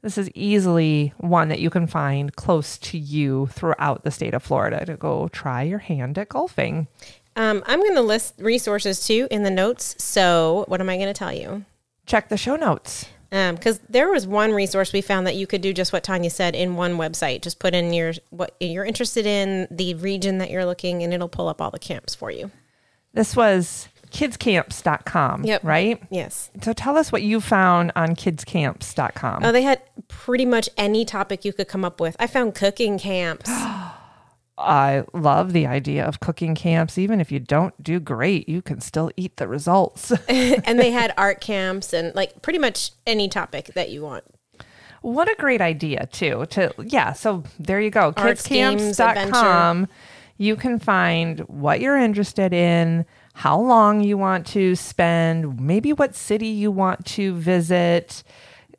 This 0.02 0.18
is 0.18 0.30
easily 0.36 1.14
one 1.18 1.48
that 1.48 1.60
you 1.60 1.70
can 1.70 1.88
find 1.88 2.36
close 2.36 2.78
to 2.80 2.98
you 2.98 3.48
throughout 3.48 4.04
the 4.04 4.12
state 4.12 4.34
of 4.34 4.44
Florida 4.44 4.86
to 4.86 4.98
go 4.98 5.30
try 5.30 5.64
your 5.64 5.80
hand 5.80 6.18
at 6.18 6.30
golfing. 6.30 6.88
Um, 7.36 7.64
I'm 7.66 7.80
going 7.80 7.96
to 7.96 8.02
list 8.02 8.36
resources 8.38 9.06
too 9.08 9.28
in 9.32 9.44
the 9.44 9.50
notes. 9.50 9.96
So, 10.04 10.66
what 10.68 10.82
am 10.82 10.90
I 10.90 10.98
going 10.98 11.08
to 11.08 11.14
tell 11.14 11.34
you? 11.34 11.64
Check 12.06 12.30
the 12.30 12.38
show 12.38 12.58
notes. 12.58 13.06
Um, 13.34 13.56
because 13.56 13.80
there 13.90 14.10
was 14.10 14.28
one 14.28 14.52
resource 14.54 14.94
we 14.94 15.02
found 15.02 15.26
that 15.26 15.36
you 15.36 15.48
could 15.48 15.62
do 15.62 15.74
just 15.74 15.92
what 15.92 16.04
Tanya 16.04 16.30
said 16.30 16.54
in 16.56 16.76
one 16.76 16.98
website. 16.98 17.42
Just 17.42 17.58
put 17.58 17.74
in 17.74 17.92
your 17.92 18.14
what 18.30 18.56
you're 18.60 18.86
interested 18.86 19.26
in, 19.26 19.68
the 19.72 19.96
region 19.96 20.38
that 20.38 20.52
you're 20.52 20.66
looking, 20.66 21.02
and 21.02 21.12
it'll 21.14 21.28
pull 21.28 21.48
up 21.48 21.60
all 21.60 21.72
the 21.72 21.80
camps 21.80 22.14
for 22.14 22.30
you. 22.30 22.52
This 23.14 23.36
was 23.36 23.90
kidscamps.com, 24.12 25.44
Yep. 25.46 25.64
right? 25.64 26.02
Yes. 26.12 26.52
So 26.62 26.74
tell 26.74 26.96
us 26.96 27.12
what 27.12 27.24
you 27.24 27.42
found 27.42 27.92
on 27.96 28.16
kidscamps.com. 28.16 29.44
Oh, 29.44 29.52
they 29.52 29.64
had 29.64 29.82
pretty 30.08 30.46
much 30.46 30.70
any 30.78 31.04
topic 31.04 31.44
you 31.44 31.54
could 31.54 31.68
come 31.68 31.84
up 31.84 32.00
with. 32.00 32.16
I 32.20 32.28
found 32.28 32.54
cooking 32.54 33.00
camps. 33.00 33.50
I 34.58 35.04
love 35.14 35.54
the 35.54 35.66
idea 35.66 36.06
of 36.06 36.20
cooking 36.20 36.54
camps. 36.54 36.98
Even 36.98 37.20
if 37.20 37.32
you 37.32 37.40
don't 37.40 37.82
do 37.82 38.00
great, 38.00 38.48
you 38.48 38.62
can 38.62 38.82
still 38.82 39.12
eat 39.18 39.38
the 39.38 39.48
results. 39.48 40.12
and 40.30 40.80
they 40.80 40.92
had 40.92 41.14
art 41.18 41.42
camps 41.42 41.94
and 41.94 42.14
like 42.16 42.42
pretty 42.42 42.60
much 42.60 42.92
any 43.08 43.28
topic 43.28 43.72
that 43.74 43.90
you 43.90 44.02
want. 44.04 44.24
what 45.02 45.30
a 45.30 45.36
great 45.36 45.62
idea, 45.62 46.08
too. 46.12 46.46
To 46.52 46.74
yeah, 46.80 47.14
so 47.14 47.44
there 47.60 47.82
you 47.82 47.90
go. 47.90 48.14
Arts, 48.16 48.48
games, 48.48 48.82
Kidscamps.com. 48.98 49.88
You 50.38 50.56
can 50.56 50.80
find 50.80 51.40
what 51.42 51.80
you're 51.80 51.98
interested 51.98 52.54
in, 52.54 53.06
how 53.34 53.60
long 53.60 54.04
you 54.04 54.18
want 54.18 54.48
to 54.48 54.76
spend, 54.76 55.60
maybe 55.60 55.94
what 55.94 56.16
city 56.16 56.48
you 56.48 56.72
want 56.72 57.06
to 57.06 57.34
visit. 57.34 58.24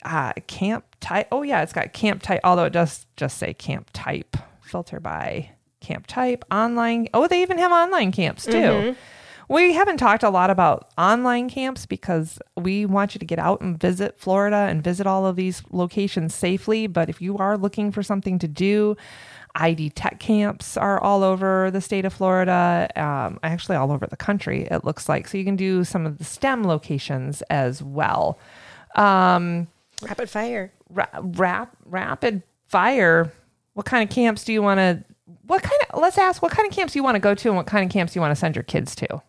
Uh, 0.03 0.33
camp 0.47 0.85
type. 0.99 1.27
Oh 1.31 1.41
yeah, 1.41 1.63
it's 1.63 1.73
got 1.73 1.91
camp 1.91 2.21
type. 2.21 2.39
Although 2.43 2.65
it 2.65 2.73
does 2.73 3.07
just 3.17 3.37
say 3.37 3.53
camp 3.53 3.89
type. 3.91 4.37
Filter 4.61 4.99
by 4.99 5.51
camp 5.85 6.07
type. 6.07 6.43
Online. 6.51 7.07
Oh, 7.13 7.27
they 7.27 7.41
even 7.41 7.57
have 7.57 7.71
online 7.71 8.11
camps 8.11 8.45
too. 8.45 8.95
We 9.47 9.73
haven't 9.73 9.97
talked 9.97 10.23
a 10.23 10.29
lot 10.31 10.49
about 10.49 10.89
online 10.97 11.49
camps 11.49 11.85
because 11.85 12.39
we 12.57 12.83
want 12.87 13.13
you 13.13 13.19
to 13.19 13.25
get 13.25 13.37
out 13.37 13.61
and 13.61 13.79
visit 13.79 14.17
Florida 14.19 14.55
and 14.69 14.83
visit 14.83 15.05
all 15.05 15.27
of 15.27 15.35
these 15.35 15.61
locations 15.71 16.33
safely. 16.33 16.87
But 16.87 17.09
if 17.09 17.21
you 17.21 17.37
are 17.37 17.55
looking 17.55 17.91
for 17.91 18.01
something 18.01 18.39
to 18.39 18.47
do, 18.47 18.97
ID 19.53 19.91
Tech 19.91 20.19
camps 20.19 20.77
are 20.77 20.99
all 20.99 21.23
over 21.23 21.69
the 21.69 21.79
state 21.79 22.05
of 22.05 22.13
Florida, 22.13 22.89
um, 22.95 23.39
actually 23.43 23.75
all 23.77 23.91
over 23.91 24.07
the 24.07 24.17
country, 24.17 24.67
it 24.71 24.83
looks 24.83 25.07
like. 25.07 25.27
So 25.27 25.37
you 25.37 25.45
can 25.45 25.55
do 25.55 25.83
some 25.83 26.07
of 26.07 26.17
the 26.17 26.23
STEM 26.23 26.63
locations 26.63 27.43
as 27.43 27.83
well. 27.83 28.39
Um, 28.95 29.67
Rapid 30.01 30.29
fire. 30.29 30.71
ra- 30.89 31.05
rap, 31.21 31.75
rapid 31.85 32.41
fire. 32.67 33.31
What 33.73 33.85
kind 33.85 34.09
of 34.09 34.13
camps 34.13 34.43
do 34.43 34.53
you 34.53 34.63
want 34.63 34.79
to? 34.79 35.03
What 35.47 35.63
kind 35.63 35.81
of? 35.89 35.99
Let's 35.99 36.17
ask. 36.17 36.41
What 36.41 36.51
kind 36.51 36.67
of 36.67 36.75
camps 36.75 36.95
you 36.95 37.03
want 37.03 37.15
to 37.15 37.19
go 37.19 37.33
to, 37.35 37.47
and 37.49 37.57
what 37.57 37.67
kind 37.67 37.85
of 37.85 37.91
camps 37.91 38.15
you 38.15 38.21
want 38.21 38.31
to 38.31 38.35
send 38.35 38.55
your 38.55 38.63
kids 38.63 38.95
to? 38.97 39.21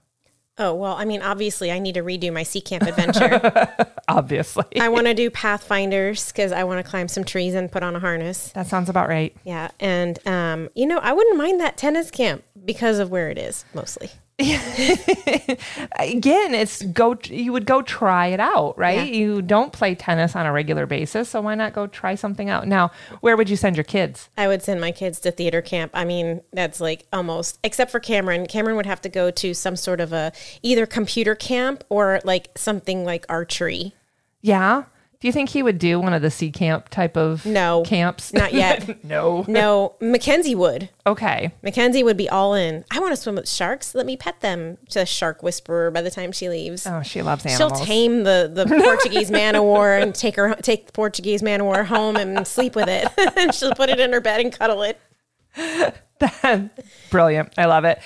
Oh, 0.59 0.75
well, 0.75 0.95
I 0.95 1.05
mean, 1.05 1.21
obviously, 1.21 1.71
I 1.71 1.79
need 1.79 1.95
to 1.97 2.03
redo 2.03 2.33
my 2.33 2.43
sea 2.43 2.63
camp 2.63 2.85
adventure. 2.85 3.77
Obviously, 4.09 4.65
I 4.81 4.89
want 4.89 5.07
to 5.07 5.13
do 5.13 5.29
pathfinders 5.31 6.33
because 6.33 6.51
I 6.51 6.65
want 6.65 6.83
to 6.83 6.91
climb 6.91 7.09
some 7.09 7.25
trees 7.25 7.55
and 7.55 7.71
put 7.71 7.83
on 7.83 7.95
a 7.95 8.01
harness. 8.01 8.53
that 8.53 8.67
sounds 8.67 8.89
about 8.89 9.09
right. 9.09 9.37
Yeah. 9.45 9.69
And, 9.81 10.19
um, 10.27 10.71
you 10.75 10.87
know, 10.87 10.99
I 10.99 11.13
wouldn't 11.13 11.37
mind 11.37 11.61
that 11.61 11.77
tennis 11.77 12.11
camp 12.11 12.43
because 12.65 12.99
of 12.99 13.11
where 13.11 13.29
it 13.29 13.37
is 13.37 13.67
mostly. 13.75 14.11
Again, 15.99 16.55
it's 16.55 16.83
go. 16.83 17.17
You 17.25 17.53
would 17.53 17.65
go 17.65 17.81
try 17.81 18.27
it 18.27 18.41
out, 18.41 18.77
right? 18.77 19.09
Yeah. 19.09 19.17
You 19.19 19.41
don't 19.41 19.73
play 19.73 19.95
tennis 19.95 20.37
on 20.37 20.45
a 20.45 20.53
regular 20.53 20.85
basis, 20.85 21.31
so 21.31 21.41
why 21.41 21.55
not 21.55 21.73
go 21.73 21.87
try 21.87 22.17
something 22.17 22.51
out? 22.51 22.69
Now, 22.69 22.91
where 23.21 23.35
would 23.35 23.49
you 23.49 23.57
send 23.57 23.77
your 23.77 23.85
kids? 23.85 24.29
I 24.37 24.47
would 24.47 24.63
send 24.63 24.79
my 24.79 24.93
kids 24.93 25.21
to 25.21 25.31
theater 25.31 25.63
camp. 25.63 25.93
I 25.95 26.05
mean, 26.05 26.43
that's 26.53 26.83
like 26.83 27.07
almost, 27.15 27.59
except 27.65 27.91
for 27.91 27.99
Cameron. 27.99 28.47
Cameron 28.47 28.77
would 28.77 28.85
have 28.85 29.01
to 29.03 29.09
go 29.09 29.31
to 29.31 29.55
some 29.55 29.75
sort 29.75 30.01
of 30.01 30.13
a 30.13 30.33
either 30.61 30.85
computer 30.85 31.35
camp 31.35 31.83
or 31.89 32.21
like 32.23 32.51
something 32.57 33.07
like 33.07 33.25
archery. 33.31 33.95
Yeah. 34.43 34.85
Do 35.21 35.29
you 35.29 35.33
think 35.33 35.49
he 35.51 35.63
would 35.63 35.79
do 35.79 35.99
one 35.99 36.13
of 36.13 36.21
the 36.23 36.31
sea 36.31 36.51
camp 36.51 36.89
type 36.91 37.17
of 37.17 37.47
No, 37.47 37.83
camps? 37.87 38.33
not 38.33 38.53
yet. 38.53 39.03
no. 39.05 39.45
No, 39.49 39.95
Mackenzie 40.01 40.55
would. 40.55 40.91
Okay. 41.07 41.53
Mackenzie 41.63 42.03
would 42.03 42.17
be 42.17 42.29
all 42.29 42.55
in. 42.55 42.85
I 42.91 43.01
want 43.01 43.13
to 43.13 43.17
swim 43.21 43.37
with 43.37 43.49
sharks. 43.49 43.95
Let 43.95 44.05
me 44.07 44.17
pet 44.17 44.41
them. 44.41 44.77
To 44.91 45.01
a 45.03 45.07
shark 45.07 45.43
whisperer 45.43 45.91
by 45.91 46.03
the 46.03 46.11
time 46.11 46.33
she 46.33 46.49
leaves. 46.49 46.87
Oh, 46.87 47.03
she 47.03 47.23
loves 47.23 47.47
animals. 47.47 47.79
She'll 47.79 47.87
tame 47.87 48.25
the, 48.25 48.51
the 48.53 48.67
Portuguese 48.85 49.31
man 49.31 49.57
o' 49.57 49.63
war 49.63 49.93
and 49.95 50.15
take 50.15 50.37
her 50.37 50.55
take 50.57 50.87
the 50.87 50.93
Portuguese 50.93 51.43
man 51.43 51.61
o' 51.61 51.65
war 51.65 51.85
home 51.85 52.17
and 52.17 52.47
sleep 52.47 52.77
with 52.77 52.89
it. 52.89 53.09
and 53.37 53.55
she'll 53.55 53.75
put 53.75 53.89
it 53.89 53.99
in 54.01 54.13
her 54.13 54.21
bed 54.21 54.41
and 54.41 54.53
cuddle 54.53 54.83
it. 54.83 54.99
Brilliant. 57.11 57.53
I 57.59 57.65
love 57.67 57.85
it. 57.85 57.99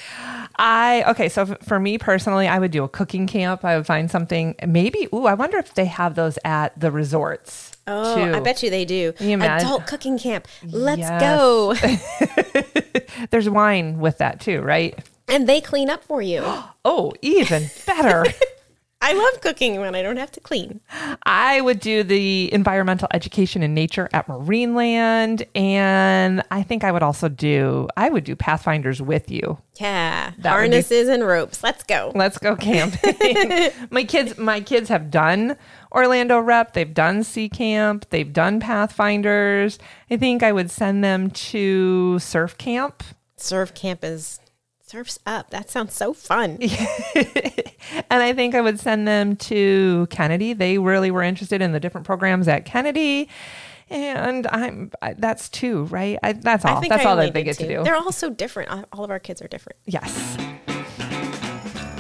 I 0.57 1.05
okay, 1.09 1.29
so 1.29 1.43
f- 1.43 1.59
for 1.63 1.79
me 1.79 1.97
personally, 1.99 2.49
I 2.49 2.59
would 2.59 2.71
do 2.71 2.85
a 2.85 2.89
cooking 2.89 3.27
camp. 3.27 3.65
I 3.65 3.77
would 3.77 3.87
find 3.87 4.11
something 4.11 4.55
maybe 4.67 5.09
ooh, 5.15 5.27
I 5.27 5.35
wonder 5.35 5.59
if 5.59 5.75
they 5.75 5.85
have 5.87 6.15
those 6.15 6.39
at 6.45 6.79
the 6.79 6.91
resorts. 6.91 7.73
Oh, 7.87 8.15
too. 8.17 8.33
I 8.35 8.41
bet 8.41 8.63
you 8.63 8.71
they 8.71 8.85
do. 8.85 9.13
you 9.19 9.41
Adult 9.41 9.87
cooking 9.87 10.19
camp. 10.19 10.47
Let's 10.65 11.01
Yes. 11.01 11.21
go. 11.23 11.75
There's 13.31 13.49
wine 13.49 13.99
with 13.99 14.19
that 14.19 14.41
too, 14.41 14.61
right? 14.61 14.99
and 15.29 15.49
they 15.49 15.61
clean 15.61 15.89
up 15.89 16.03
for 16.05 16.21
you. 16.21 16.43
Oh, 16.85 17.13
even 17.23 17.71
better. 17.87 18.25
I 19.03 19.15
love 19.15 19.41
cooking 19.41 19.81
when 19.81 19.95
I 19.95 20.03
don't 20.03 20.19
have 20.19 20.31
to 20.33 20.41
clean. 20.41 20.81
I 21.25 21.61
would 21.63 21.81
do 21.81 22.03
the 22.03 22.53
environmental 22.53 23.09
education 23.15 23.63
in 23.63 23.73
nature 23.73 24.09
at 24.13 24.27
Marineland. 24.27 25.47
And 25.55 26.43
I 26.51 26.63
think 26.63 26.85
I 26.85 26.93
would 26.93 27.03
also 27.03 27.29
do, 27.31 27.89
I 27.97 28.11
would 28.11 28.25
do 28.25 28.37
Pathfinders 28.37 29.01
with 29.01 29.31
you. 29.31 29.57
Yeah, 29.81 30.33
That 30.39 30.55
would 30.57 30.65
be- 30.71 30.77
harnesses 30.77 31.09
and 31.09 31.27
ropes. 31.27 31.63
Let's 31.63 31.83
go. 31.83 32.13
Let's 32.15 32.37
go 32.37 32.57
camping. 32.57 33.71
my 33.91 34.05
kids, 34.05 34.37
my 34.37 34.61
kids 34.61 34.91
have 34.91 35.11
done 35.11 35.57
Orlando 35.93 36.39
Rep. 36.39 36.75
They've 36.75 36.93
done 36.93 37.25
Sea 37.25 37.49
Camp. 37.49 38.05
They've 38.11 38.31
done 38.33 38.61
Pathfinders. 38.61 39.79
I 40.11 40.19
think 40.19 40.43
I 40.43 40.53
would 40.53 40.71
send 40.71 41.03
them 41.03 41.31
to 41.31 42.19
surf 42.19 42.59
camp. 42.59 43.03
Surf 43.39 43.73
camp 43.75 44.05
is 44.05 44.40
surfs 44.91 45.19
up. 45.27 45.51
That 45.51 45.71
sounds 45.71 45.95
so 45.95 46.13
fun. 46.13 46.59
And 48.09 48.23
I 48.23 48.33
think 48.35 48.55
I 48.55 48.61
would 48.61 48.79
send 48.79 49.07
them 49.09 49.37
to 49.37 50.07
Kennedy. 50.11 50.53
They 50.53 50.79
really 50.79 51.11
were 51.11 51.23
interested 51.23 51.61
in 51.63 51.73
the 51.73 51.81
different 51.81 52.07
programs 52.07 52.47
at 52.47 52.65
Kennedy. 52.65 53.29
And 53.89 54.47
I'm 54.49 54.93
I, 55.03 55.15
that's 55.15 55.49
two, 55.49 55.85
right? 55.85 56.19
I, 56.23 56.33
that's 56.35 56.65
all. 56.65 56.81
That's 56.81 57.05
I 57.05 57.09
all 57.09 57.17
that 57.17 57.33
they 57.35 57.43
get 57.43 57.57
to 57.59 57.67
do. 57.67 57.83
They're 57.83 57.97
all 57.97 58.13
so 58.13 58.31
different. 58.31 58.71
All- 58.71 58.85
All 58.93 59.05
of 59.05 59.11
our 59.11 59.19
kids 59.19 59.43
are 59.43 59.49
different. 59.49 59.77
Yes. 59.87 60.37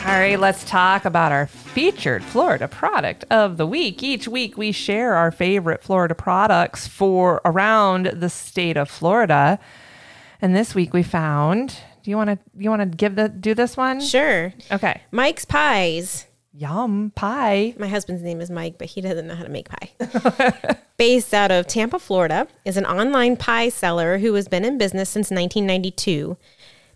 All 0.00 0.18
right, 0.18 0.38
let's 0.38 0.64
talk 0.64 1.04
about 1.04 1.30
our 1.32 1.46
featured 1.46 2.22
Florida 2.24 2.68
product 2.68 3.24
of 3.30 3.56
the 3.56 3.66
week. 3.66 4.02
Each 4.02 4.26
week 4.28 4.56
we 4.56 4.72
share 4.72 5.14
our 5.14 5.30
favorite 5.30 5.82
Florida 5.82 6.14
products 6.14 6.86
for 6.88 7.40
around 7.44 8.06
the 8.06 8.30
state 8.30 8.76
of 8.76 8.88
Florida. 8.90 9.58
And 10.40 10.54
this 10.56 10.74
week 10.74 10.94
we 10.94 11.02
found, 11.02 11.76
do 12.02 12.10
you 12.10 12.16
want 12.16 12.30
to 12.30 12.38
you 12.58 12.70
want 12.70 12.82
to 12.82 12.96
give 12.96 13.16
the 13.16 13.28
do 13.28 13.54
this 13.54 13.76
one? 13.76 14.00
Sure. 14.00 14.52
Okay. 14.70 15.00
Mike's 15.10 15.44
Pies. 15.44 16.26
Yum 16.52 17.12
pie. 17.14 17.74
My 17.78 17.86
husband's 17.86 18.22
name 18.22 18.40
is 18.40 18.50
Mike, 18.50 18.76
but 18.76 18.88
he 18.88 19.00
doesn't 19.00 19.28
know 19.28 19.36
how 19.36 19.44
to 19.44 19.48
make 19.48 19.68
pie. 19.68 20.76
Based 20.96 21.32
out 21.32 21.52
of 21.52 21.68
Tampa, 21.68 22.00
Florida, 22.00 22.48
is 22.64 22.76
an 22.76 22.84
online 22.84 23.36
pie 23.36 23.68
seller 23.68 24.18
who 24.18 24.34
has 24.34 24.48
been 24.48 24.64
in 24.64 24.76
business 24.76 25.08
since 25.08 25.30
1992. 25.30 26.36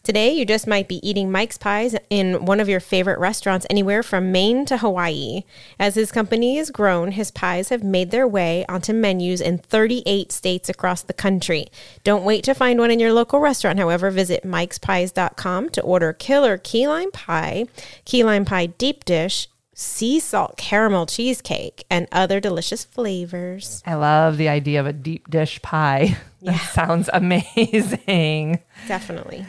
Today, 0.05 0.35
you 0.35 0.45
just 0.45 0.67
might 0.67 0.87
be 0.87 1.01
eating 1.09 1.33
Mike's 1.33 1.57
Pies 1.57 1.97
in 2.11 2.45
one 2.45 2.61
of 2.61 2.69
your 2.69 2.79
favorite 2.79 3.19
restaurants 3.19 3.67
anywhere 3.71 4.03
from 4.03 4.31
Maine 4.31 4.67
to 4.67 4.77
Hawaii. 4.77 5.45
As 5.81 5.95
his 5.95 6.13
company 6.13 6.59
has 6.59 6.71
grown, 6.71 7.13
his 7.13 7.31
pies 7.31 7.71
have 7.71 7.83
made 7.83 8.11
their 8.11 8.29
way 8.29 8.67
onto 8.69 8.93
menus 8.93 9.41
in 9.41 9.57
38 9.57 10.31
states 10.31 10.69
across 10.69 11.01
the 11.01 11.15
country. 11.15 11.69
Don't 12.05 12.23
wait 12.23 12.45
to 12.45 12.53
find 12.53 12.79
one 12.79 12.91
in 12.91 13.01
your 13.01 13.15
local 13.15 13.41
restaurant, 13.41 13.79
however. 13.79 14.11
Visit 14.11 14.45
mikespies.com 14.45 15.71
to 15.71 15.81
order 15.81 16.13
killer 16.13 16.59
key 16.59 16.87
lime 16.87 17.11
pie, 17.11 17.65
key 18.05 18.23
lime 18.23 18.45
pie 18.45 18.67
deep 18.67 19.07
dish, 19.07 19.49
sea 19.73 20.21
salt 20.21 20.59
caramel 20.59 21.07
cheesecake, 21.07 21.87
and 21.89 22.09
other 22.13 22.41
delicious 22.41 22.85
flavors. 22.85 23.83
I 23.87 23.95
love 23.95 24.37
the 24.37 24.51
idea 24.51 24.81
of 24.81 24.87
a 24.87 24.93
deep 24.93 25.31
dish 25.31 25.63
pie. 25.63 26.19
That 26.45 26.61
sounds 26.61 27.09
amazing. 27.11 28.59
Definitely. 28.87 29.47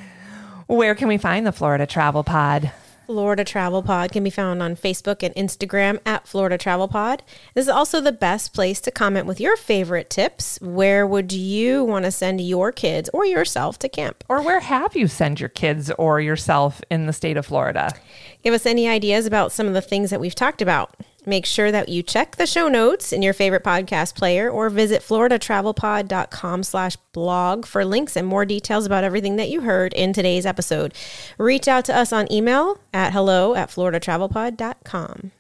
Where 0.68 0.96
can 0.96 1.08
we 1.08 1.18
find 1.18 1.46
the 1.46 1.52
Florida 1.52 1.86
Travel 1.86 2.24
Pod? 2.24 2.72
Florida 3.06 3.44
Travel 3.44 3.84
Pod 3.84 4.12
can 4.12 4.24
be 4.24 4.32
found 4.32 4.64
on 4.64 4.76
Facebook 4.76 5.22
and 5.22 5.36
Instagram 5.36 6.00
at 6.08 6.28
Florida 6.28 6.58
Travel 6.58 6.88
Pod. 6.88 7.22
This 7.54 7.66
is 7.66 7.70
also 7.70 8.02
the 8.02 8.12
best 8.12 8.52
place 8.52 8.82
to 8.82 8.90
comment 8.90 9.28
with 9.28 9.40
your 9.40 9.56
favorite 9.58 10.10
tips. 10.10 10.58
Where 10.62 11.06
would 11.06 11.32
you 11.32 11.84
want 11.84 12.06
to 12.06 12.12
send 12.12 12.42
your 12.42 12.72
kids 12.72 13.12
or 13.14 13.28
yourself 13.28 13.78
to 13.80 13.90
camp? 13.90 14.24
Or 14.28 14.42
where 14.42 14.60
have 14.60 14.96
you 14.96 15.08
sent 15.08 15.40
your 15.40 15.50
kids 15.50 15.92
or 16.00 16.20
yourself 16.20 16.82
in 16.90 17.06
the 17.06 17.14
state 17.14 17.38
of 17.38 17.46
Florida? 17.46 17.94
Give 18.44 18.56
us 18.56 18.66
any 18.66 18.88
ideas 18.88 19.28
about 19.28 19.52
some 19.52 19.68
of 19.68 19.76
the 19.76 19.82
things 19.82 20.10
that 20.10 20.20
we've 20.20 20.34
talked 20.34 20.64
about. 20.64 20.96
Make 21.26 21.46
sure 21.46 21.72
that 21.72 21.90
you 21.90 22.04
check 22.04 22.36
the 22.36 22.46
show 22.46 22.68
notes 22.68 23.12
in 23.12 23.22
your 23.22 23.34
favorite 23.34 23.64
podcast 23.64 24.16
player 24.16 24.50
or 24.50 24.70
visit 24.70 25.02
floridatravelpod.com 25.02 26.64
slash 26.64 26.96
blog 27.14 27.66
for 27.66 27.84
links 27.84 28.16
and 28.16 28.28
more 28.28 28.46
details 28.46 28.86
about 28.86 29.04
everything 29.04 29.36
that 29.38 29.50
you 29.50 29.62
heard 29.62 29.94
in 29.94 30.14
today's 30.14 30.46
episode. 30.46 30.94
Reach 31.38 31.68
out 31.68 31.86
to 31.86 31.96
us 31.96 32.14
on 32.14 32.32
email 32.32 32.80
at 32.94 33.14
hello 33.14 33.56
at 33.56 33.70
floridatravelpod.com. 33.70 35.32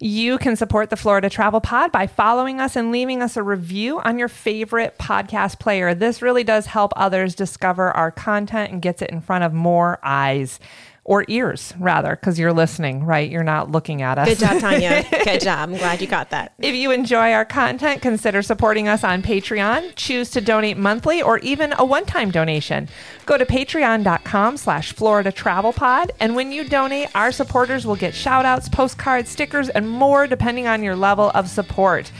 You 0.00 0.38
can 0.38 0.54
support 0.54 0.90
the 0.90 0.96
Florida 0.96 1.28
Travel 1.28 1.60
Pod 1.60 1.90
by 1.90 2.06
following 2.06 2.60
us 2.60 2.76
and 2.76 2.92
leaving 2.92 3.20
us 3.20 3.36
a 3.36 3.42
review 3.42 3.98
on 3.98 4.16
your 4.16 4.28
favorite 4.28 4.96
podcast 4.96 5.58
player. 5.58 5.92
This 5.92 6.22
really 6.22 6.44
does 6.44 6.66
help 6.66 6.92
others 6.94 7.34
discover 7.34 7.90
our 7.90 8.12
content 8.12 8.70
and 8.70 8.80
gets 8.80 9.02
it 9.02 9.10
in 9.10 9.20
front 9.20 9.42
of 9.42 9.52
more 9.52 9.98
eyes 10.04 10.60
or 11.08 11.24
ears, 11.26 11.72
rather, 11.78 12.16
because 12.16 12.38
you're 12.38 12.52
listening, 12.52 13.02
right? 13.02 13.30
You're 13.30 13.42
not 13.42 13.70
looking 13.70 14.02
at 14.02 14.18
us. 14.18 14.28
Good 14.28 14.40
job, 14.40 14.60
Tanya. 14.60 15.02
Good 15.24 15.40
job. 15.40 15.70
I'm 15.70 15.76
glad 15.78 16.02
you 16.02 16.06
got 16.06 16.28
that. 16.30 16.52
If 16.58 16.74
you 16.74 16.90
enjoy 16.90 17.32
our 17.32 17.46
content, 17.46 18.02
consider 18.02 18.42
supporting 18.42 18.88
us 18.88 19.02
on 19.02 19.22
Patreon. 19.22 19.94
Choose 19.96 20.28
to 20.32 20.42
donate 20.42 20.76
monthly 20.76 21.22
or 21.22 21.38
even 21.38 21.72
a 21.78 21.84
one-time 21.84 22.30
donation. 22.30 22.90
Go 23.24 23.38
to 23.38 23.46
patreon.com 23.46 24.58
slash 24.58 24.92
Florida 24.92 25.32
Travel 25.32 25.72
Pod. 25.72 26.12
And 26.20 26.36
when 26.36 26.52
you 26.52 26.68
donate, 26.68 27.08
our 27.14 27.32
supporters 27.32 27.86
will 27.86 27.96
get 27.96 28.14
shout 28.14 28.44
outs, 28.44 28.68
postcards, 28.68 29.30
stickers, 29.30 29.70
and 29.70 29.88
more 29.88 30.26
depending 30.26 30.66
on 30.66 30.82
your 30.82 30.94
level 30.94 31.30
of 31.34 31.48
support. 31.48 32.12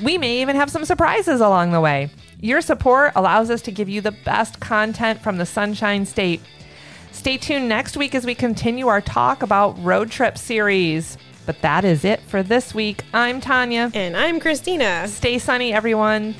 We 0.00 0.16
may 0.16 0.40
even 0.42 0.54
have 0.54 0.70
some 0.70 0.84
surprises 0.84 1.40
along 1.40 1.72
the 1.72 1.80
way. 1.80 2.08
Your 2.40 2.60
support 2.60 3.14
allows 3.16 3.50
us 3.50 3.62
to 3.62 3.72
give 3.72 3.88
you 3.88 4.00
the 4.00 4.12
best 4.12 4.60
content 4.60 5.20
from 5.22 5.38
the 5.38 5.46
Sunshine 5.46 6.06
State. 6.06 6.40
Stay 7.18 7.36
tuned 7.36 7.68
next 7.68 7.96
week 7.96 8.14
as 8.14 8.24
we 8.24 8.32
continue 8.32 8.86
our 8.86 9.00
talk 9.00 9.42
about 9.42 9.76
road 9.82 10.08
trip 10.08 10.38
series. 10.38 11.18
But 11.46 11.60
that 11.62 11.84
is 11.84 12.04
it 12.04 12.20
for 12.20 12.44
this 12.44 12.72
week. 12.72 13.02
I'm 13.12 13.40
Tanya. 13.40 13.90
And 13.92 14.16
I'm 14.16 14.38
Christina. 14.38 15.08
Stay 15.08 15.40
sunny, 15.40 15.72
everyone. 15.72 16.36